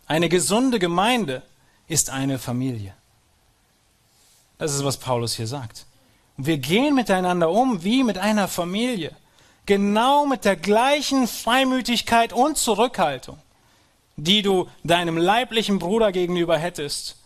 [0.07, 1.42] Eine gesunde Gemeinde
[1.88, 2.94] ist eine Familie.
[4.59, 5.86] Das ist, was Paulus hier sagt.
[6.36, 9.14] Und wir gehen miteinander um wie mit einer Familie.
[9.66, 13.38] Genau mit der gleichen Freimütigkeit und Zurückhaltung
[14.16, 17.16] die du deinem leiblichen Bruder gegenüber hättest,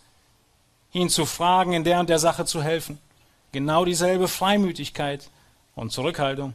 [0.91, 2.99] ihn zu fragen, in der und der Sache zu helfen.
[3.51, 5.29] Genau dieselbe Freimütigkeit
[5.79, 6.53] und Zurückhaltung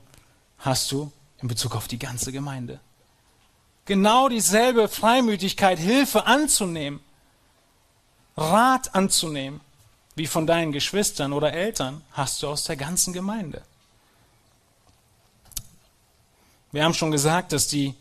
[0.59, 1.11] hast du
[1.41, 2.81] in Bezug auf die ganze Gemeinde.
[3.87, 7.01] Genau dieselbe Freimütigkeit, Hilfe anzunehmen,
[8.37, 9.61] Rat anzunehmen,
[10.15, 13.63] wie von deinen Geschwistern oder Eltern, hast du aus der ganzen Gemeinde.
[16.73, 17.95] Wir haben schon gesagt, dass die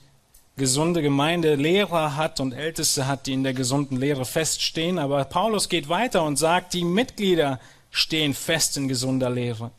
[0.56, 5.00] gesunde Gemeinde Lehrer hat und Älteste hat, die in der gesunden Lehre feststehen.
[5.00, 7.60] Aber Paulus geht weiter und sagt, die Mitglieder
[7.92, 9.72] stehen fest in gesunder Lehre.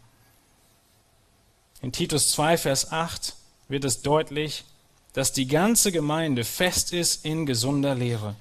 [1.84, 3.34] In Titus 2, Vers 8
[3.68, 4.64] wird es deutlich,
[5.12, 8.36] dass die ganze Gemeinde fest ist in gesunder Lehre.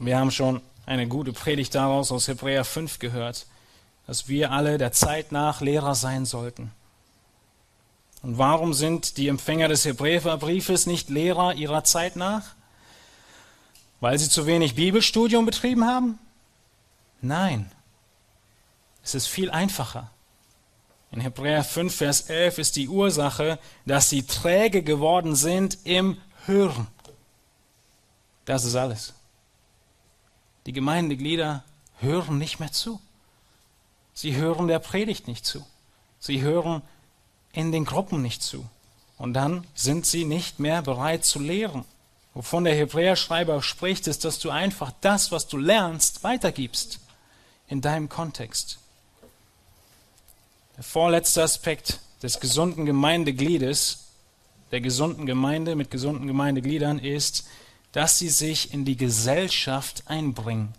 [0.00, 3.46] Wir haben schon eine gute Predigt daraus aus Hebräer 5 gehört,
[4.08, 6.72] dass wir alle der Zeit nach Lehrer sein sollten.
[8.22, 12.56] Und warum sind die Empfänger des Hebräerbriefes nicht Lehrer ihrer Zeit nach?
[14.00, 16.18] Weil sie zu wenig Bibelstudium betrieben haben?
[17.20, 17.70] Nein.
[19.04, 20.10] Es ist viel einfacher.
[21.10, 26.86] In Hebräer 5, Vers 11 ist die Ursache, dass sie träge geworden sind im Hören.
[28.44, 29.14] Das ist alles.
[30.66, 31.64] Die Gemeindeglieder
[31.98, 33.00] hören nicht mehr zu.
[34.12, 35.64] Sie hören der Predigt nicht zu.
[36.18, 36.82] Sie hören
[37.52, 38.68] in den Gruppen nicht zu.
[39.16, 41.84] Und dann sind sie nicht mehr bereit zu lehren.
[42.34, 47.00] Wovon der Hebräerschreiber spricht, ist, dass du einfach das, was du lernst, weitergibst
[47.66, 48.78] in deinem Kontext.
[50.78, 54.04] Der vorletzte Aspekt des gesunden Gemeindegliedes,
[54.70, 57.48] der gesunden Gemeinde mit gesunden Gemeindegliedern, ist,
[57.90, 60.72] dass sie sich in die Gesellschaft einbringen.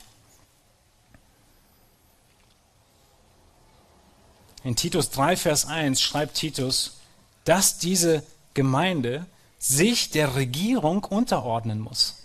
[4.63, 6.99] In Titus 3, Vers 1 schreibt Titus,
[7.43, 8.23] dass diese
[8.53, 9.25] Gemeinde
[9.57, 12.23] sich der Regierung unterordnen muss.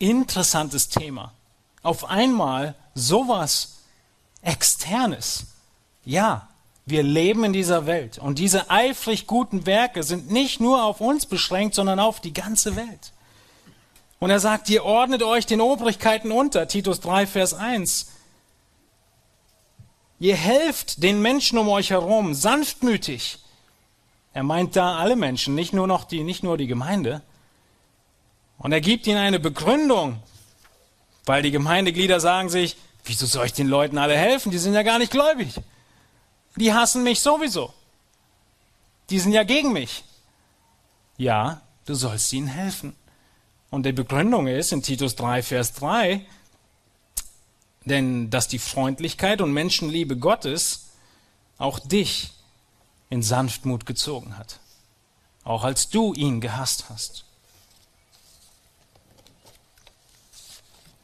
[0.00, 1.34] Interessantes Thema.
[1.84, 3.76] Auf einmal sowas
[4.42, 5.46] Externes.
[6.04, 6.48] Ja,
[6.86, 11.24] wir leben in dieser Welt und diese eifrig guten Werke sind nicht nur auf uns
[11.26, 13.12] beschränkt, sondern auf die ganze Welt.
[14.20, 18.10] Und er sagt, ihr ordnet euch den Obrigkeiten unter, Titus 3, Vers 1.
[20.18, 23.38] Ihr helft den Menschen um euch herum sanftmütig.
[24.32, 27.22] Er meint da alle Menschen, nicht nur noch die, nicht nur die Gemeinde.
[28.58, 30.22] Und er gibt ihnen eine Begründung,
[31.24, 34.50] weil die Gemeindeglieder sagen sich, wieso soll ich den Leuten alle helfen?
[34.50, 35.54] Die sind ja gar nicht gläubig.
[36.56, 37.72] Die hassen mich sowieso.
[39.10, 40.04] Die sind ja gegen mich.
[41.16, 42.94] Ja, du sollst ihnen helfen.
[43.70, 46.24] Und die Begründung ist in Titus 3, Vers 3,
[47.84, 50.90] denn dass die Freundlichkeit und Menschenliebe Gottes
[51.58, 52.32] auch dich
[53.10, 54.60] in Sanftmut gezogen hat,
[55.42, 57.24] auch als du ihn gehasst hast.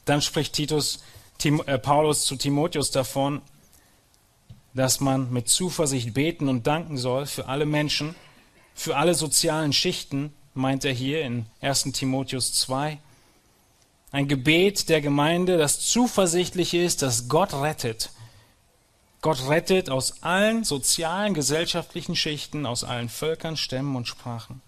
[0.05, 1.01] Dann spricht Titus,
[1.39, 3.43] Tim, äh, Paulus zu Timotheus davon,
[4.75, 8.15] dass man mit Zuversicht beten und danken soll für alle Menschen,
[8.75, 12.99] für alle sozialen Schichten, meint er hier in 1 Timotheus 2.
[14.13, 18.11] Ein Gebet der Gemeinde, das zuversichtlich ist, dass Gott rettet.
[19.23, 24.63] Gott rettet aus allen sozialen, gesellschaftlichen Schichten, aus allen Völkern, Stämmen und Sprachen.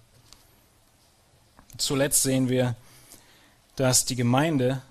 [1.78, 2.76] Zuletzt sehen wir,
[3.76, 4.82] dass die Gemeinde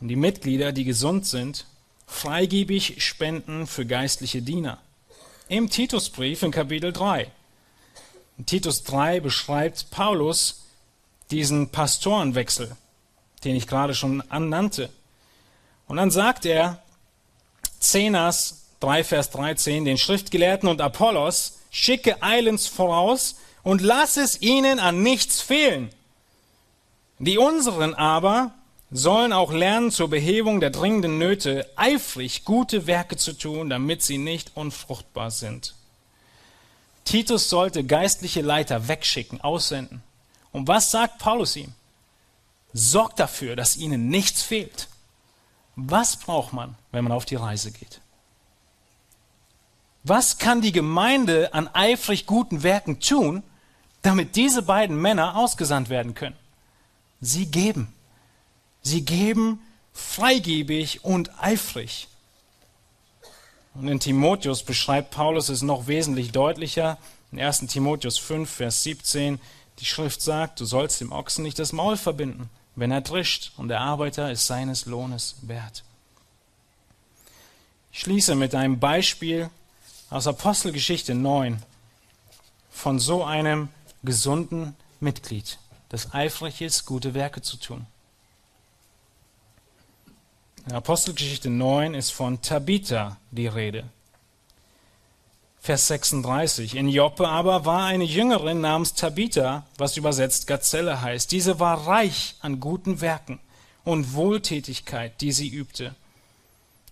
[0.00, 1.66] und die Mitglieder, die gesund sind,
[2.06, 4.78] freigebig spenden für geistliche Diener.
[5.48, 7.30] Im Titusbrief in Kapitel 3.
[8.38, 10.62] In Titus 3 beschreibt Paulus
[11.30, 12.76] diesen Pastorenwechsel
[13.44, 14.88] den ich gerade schon annannte.
[15.86, 16.82] Und dann sagt er,
[17.78, 24.78] Zenas 3, Vers 13, den Schriftgelehrten und Apollos schicke eilends voraus und lass es ihnen
[24.78, 25.90] an nichts fehlen.
[27.18, 28.52] Die unseren aber
[28.96, 34.18] sollen auch lernen, zur Behebung der dringenden Nöte eifrig gute Werke zu tun, damit sie
[34.18, 35.74] nicht unfruchtbar sind.
[37.04, 40.04] Titus sollte geistliche Leiter wegschicken, aussenden.
[40.52, 41.72] Und was sagt Paulus ihm?
[42.72, 44.88] Sorgt dafür, dass ihnen nichts fehlt.
[45.74, 48.00] Was braucht man, wenn man auf die Reise geht?
[50.04, 53.42] Was kann die Gemeinde an eifrig guten Werken tun,
[54.02, 56.36] damit diese beiden Männer ausgesandt werden können?
[57.20, 57.93] Sie geben.
[58.84, 59.60] Sie geben
[59.92, 62.08] freigebig und eifrig.
[63.74, 66.98] Und in Timotheus beschreibt Paulus es noch wesentlich deutlicher.
[67.32, 67.66] In 1.
[67.66, 69.40] Timotheus 5, Vers 17,
[69.80, 73.68] die Schrift sagt, du sollst dem Ochsen nicht das Maul verbinden, wenn er drischt, und
[73.68, 75.82] der Arbeiter ist seines Lohnes wert.
[77.90, 79.50] Ich schließe mit einem Beispiel
[80.10, 81.62] aus Apostelgeschichte 9
[82.70, 83.68] von so einem
[84.02, 85.58] gesunden Mitglied,
[85.88, 87.86] das eifrig ist, gute Werke zu tun.
[90.66, 93.84] In Apostelgeschichte 9 ist von Tabitha die Rede.
[95.60, 96.76] Vers 36.
[96.76, 101.30] In Joppe aber war eine Jüngerin namens Tabitha, was übersetzt Gazelle heißt.
[101.32, 103.40] Diese war reich an guten Werken
[103.84, 105.94] und Wohltätigkeit, die sie übte.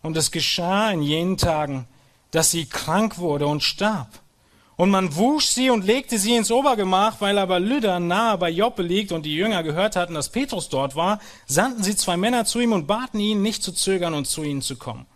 [0.03, 1.87] Und es geschah in jenen Tagen,
[2.31, 4.09] dass sie krank wurde und starb.
[4.77, 8.83] Und man wusch sie und legte sie ins Obergemach, weil aber Lydda nahe bei Joppe
[8.83, 12.59] liegt und die Jünger gehört hatten, dass Petrus dort war, sandten sie zwei Männer zu
[12.61, 15.07] ihm und baten ihn, nicht zu zögern und zu ihnen zu kommen.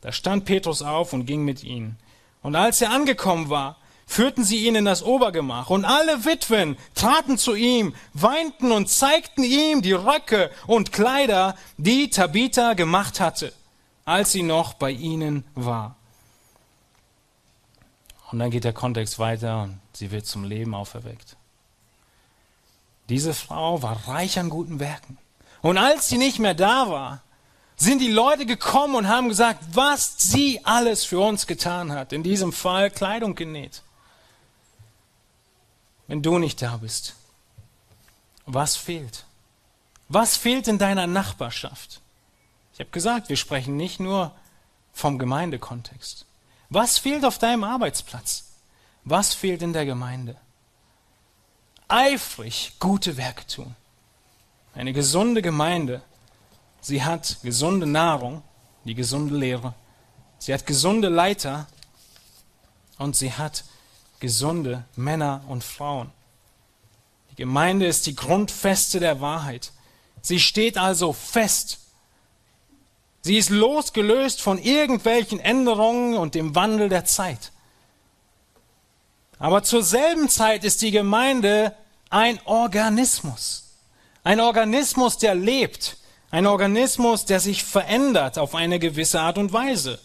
[0.00, 1.96] Da stand Petrus auf und ging mit ihnen.
[2.42, 7.38] Und als er angekommen war, führten sie ihn in das Obergemach, und alle Witwen traten
[7.38, 13.52] zu ihm, weinten und zeigten ihm die Röcke und Kleider, die Tabitha gemacht hatte,
[14.04, 15.96] als sie noch bei ihnen war.
[18.34, 21.36] Und dann geht der Kontext weiter und sie wird zum Leben auferweckt.
[23.08, 25.18] Diese Frau war reich an guten Werken.
[25.62, 27.22] Und als sie nicht mehr da war,
[27.76, 32.12] sind die Leute gekommen und haben gesagt, was sie alles für uns getan hat.
[32.12, 33.82] In diesem Fall Kleidung genäht.
[36.08, 37.14] Wenn du nicht da bist,
[38.46, 39.26] was fehlt?
[40.08, 42.00] Was fehlt in deiner Nachbarschaft?
[42.72, 44.32] Ich habe gesagt, wir sprechen nicht nur
[44.92, 46.23] vom Gemeindekontext.
[46.74, 48.46] Was fehlt auf deinem Arbeitsplatz?
[49.04, 50.34] Was fehlt in der Gemeinde?
[51.86, 53.76] Eifrig gute Werke tun.
[54.74, 56.02] Eine gesunde Gemeinde,
[56.80, 58.42] sie hat gesunde Nahrung,
[58.82, 59.72] die gesunde Lehre.
[60.40, 61.68] Sie hat gesunde Leiter
[62.98, 63.62] und sie hat
[64.18, 66.10] gesunde Männer und Frauen.
[67.30, 69.70] Die Gemeinde ist die Grundfeste der Wahrheit.
[70.22, 71.83] Sie steht also fest
[73.24, 77.52] Sie ist losgelöst von irgendwelchen Änderungen und dem Wandel der Zeit.
[79.38, 81.74] Aber zur selben Zeit ist die Gemeinde
[82.10, 83.76] ein Organismus.
[84.24, 85.96] Ein Organismus, der lebt.
[86.30, 89.98] Ein Organismus, der sich verändert auf eine gewisse Art und Weise.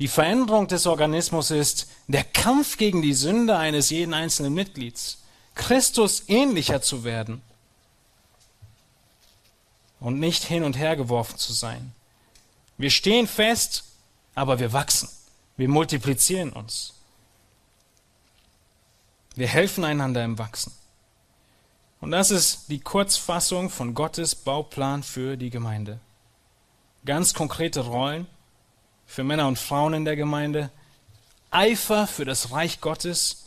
[0.00, 5.18] Die Veränderung des Organismus ist der Kampf gegen die Sünde eines jeden einzelnen Mitglieds.
[5.54, 7.42] Christus ähnlicher zu werden
[10.00, 11.92] und nicht hin und her geworfen zu sein.
[12.78, 13.84] Wir stehen fest,
[14.34, 15.08] aber wir wachsen.
[15.56, 16.94] Wir multiplizieren uns.
[19.34, 20.72] Wir helfen einander im Wachsen.
[22.00, 25.98] Und das ist die Kurzfassung von Gottes Bauplan für die Gemeinde.
[27.04, 28.28] Ganz konkrete Rollen
[29.06, 30.70] für Männer und Frauen in der Gemeinde,
[31.50, 33.46] Eifer für das Reich Gottes,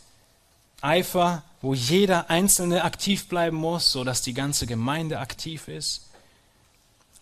[0.81, 6.10] Eifer, wo jeder Einzelne aktiv bleiben muss, sodass die ganze Gemeinde aktiv ist.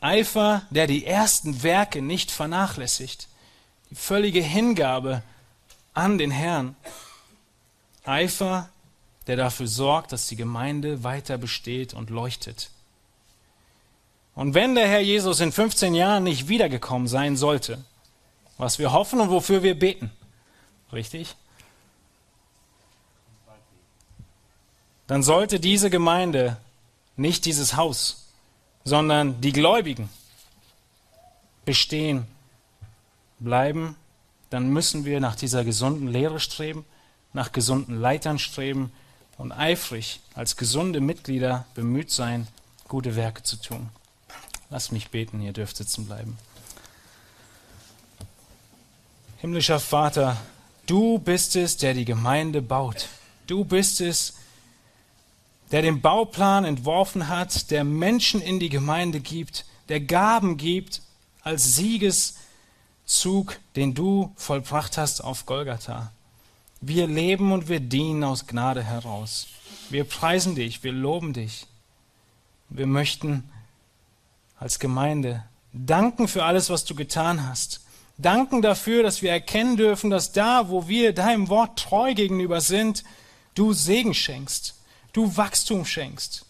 [0.02, 3.28] Eifer, der die ersten Werke nicht vernachlässigt.
[3.90, 5.24] Die völlige Hingabe
[5.94, 6.76] an den Herrn.
[8.06, 8.70] Eifer,
[9.28, 12.70] der dafür sorgt, dass die Gemeinde weiter besteht und leuchtet.
[14.36, 17.84] Und wenn der Herr Jesus in 15 Jahren nicht wiedergekommen sein sollte,
[18.58, 20.12] was wir hoffen und wofür wir beten,
[20.94, 21.36] richtig?
[25.08, 26.58] Dann sollte diese Gemeinde
[27.18, 28.29] nicht dieses Haus
[28.90, 30.10] sondern die Gläubigen
[31.64, 32.26] bestehen
[33.40, 33.96] bleiben,
[34.50, 36.86] dann müssen wir nach dieser gesunden Lehre streben,
[37.32, 38.92] nach gesunden Leitern streben
[39.38, 42.48] und eifrig als gesunde Mitglieder bemüht sein,
[42.88, 43.90] gute Werke zu tun.
[44.72, 46.36] Lass mich beten, ihr dürft sitzen bleiben.
[49.38, 50.36] Himmlischer Vater,
[50.88, 53.08] du bist es, der die Gemeinde baut.
[53.46, 54.34] Du bist es,
[55.72, 61.02] der den Bauplan entworfen hat, der Menschen in die Gemeinde gibt, der Gaben gibt
[61.42, 66.12] als Siegeszug, den du vollbracht hast auf Golgatha.
[66.82, 69.48] Wir leben und wir dienen aus Gnade heraus.
[69.90, 71.68] Wir preisen dich, wir loben dich.
[72.70, 73.50] Wir möchten
[74.60, 75.44] als Gemeinde
[75.74, 77.82] danken für alles, was du getan hast.
[78.18, 83.04] Danken dafür, dass wir erkennen dürfen, dass da, wo wir deinem Wort treu gegenüber sind,
[83.56, 84.76] du Segen schenkst,
[85.14, 86.46] du Wachstum schenkst.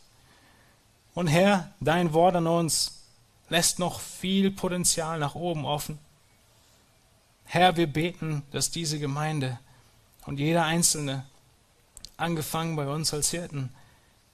[1.14, 3.03] Und Herr, dein Wort an uns
[3.49, 5.99] lässt noch viel Potenzial nach oben offen.
[7.45, 9.60] Herr, wir beten, dass diese Gemeinde
[10.26, 11.26] und jeder Einzelne,
[12.16, 13.74] angefangen bei uns als Hirten,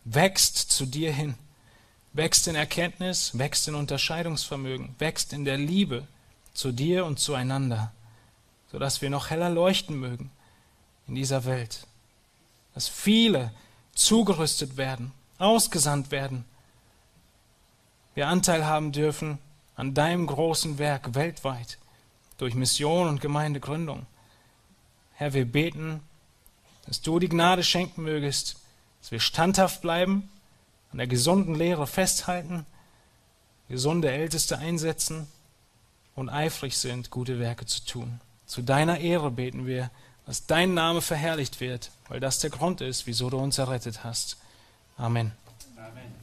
[0.03, 1.35] wächst zu dir hin,
[2.13, 6.07] wächst in Erkenntnis, wächst in Unterscheidungsvermögen, wächst in der Liebe
[6.53, 7.91] zu dir und zueinander,
[8.71, 10.31] sodass wir noch heller leuchten mögen
[11.07, 11.87] in dieser Welt,
[12.73, 13.51] dass viele
[13.95, 16.45] zugerüstet werden, ausgesandt werden,
[18.15, 19.39] wir Anteil haben dürfen
[19.75, 21.77] an deinem großen Werk weltweit
[22.37, 24.05] durch Mission und Gemeindegründung.
[25.15, 26.01] Herr, wir beten,
[26.85, 28.55] dass du die Gnade schenken mögest,
[29.01, 30.29] dass wir standhaft bleiben,
[30.93, 32.65] an der gesunden Lehre festhalten,
[33.67, 35.27] gesunde Älteste einsetzen
[36.15, 38.21] und eifrig sind, gute Werke zu tun.
[38.45, 39.91] Zu deiner Ehre beten wir,
[40.25, 44.37] dass dein Name verherrlicht wird, weil das der Grund ist, wieso du uns errettet hast.
[44.97, 45.31] Amen.
[45.77, 46.14] Amen.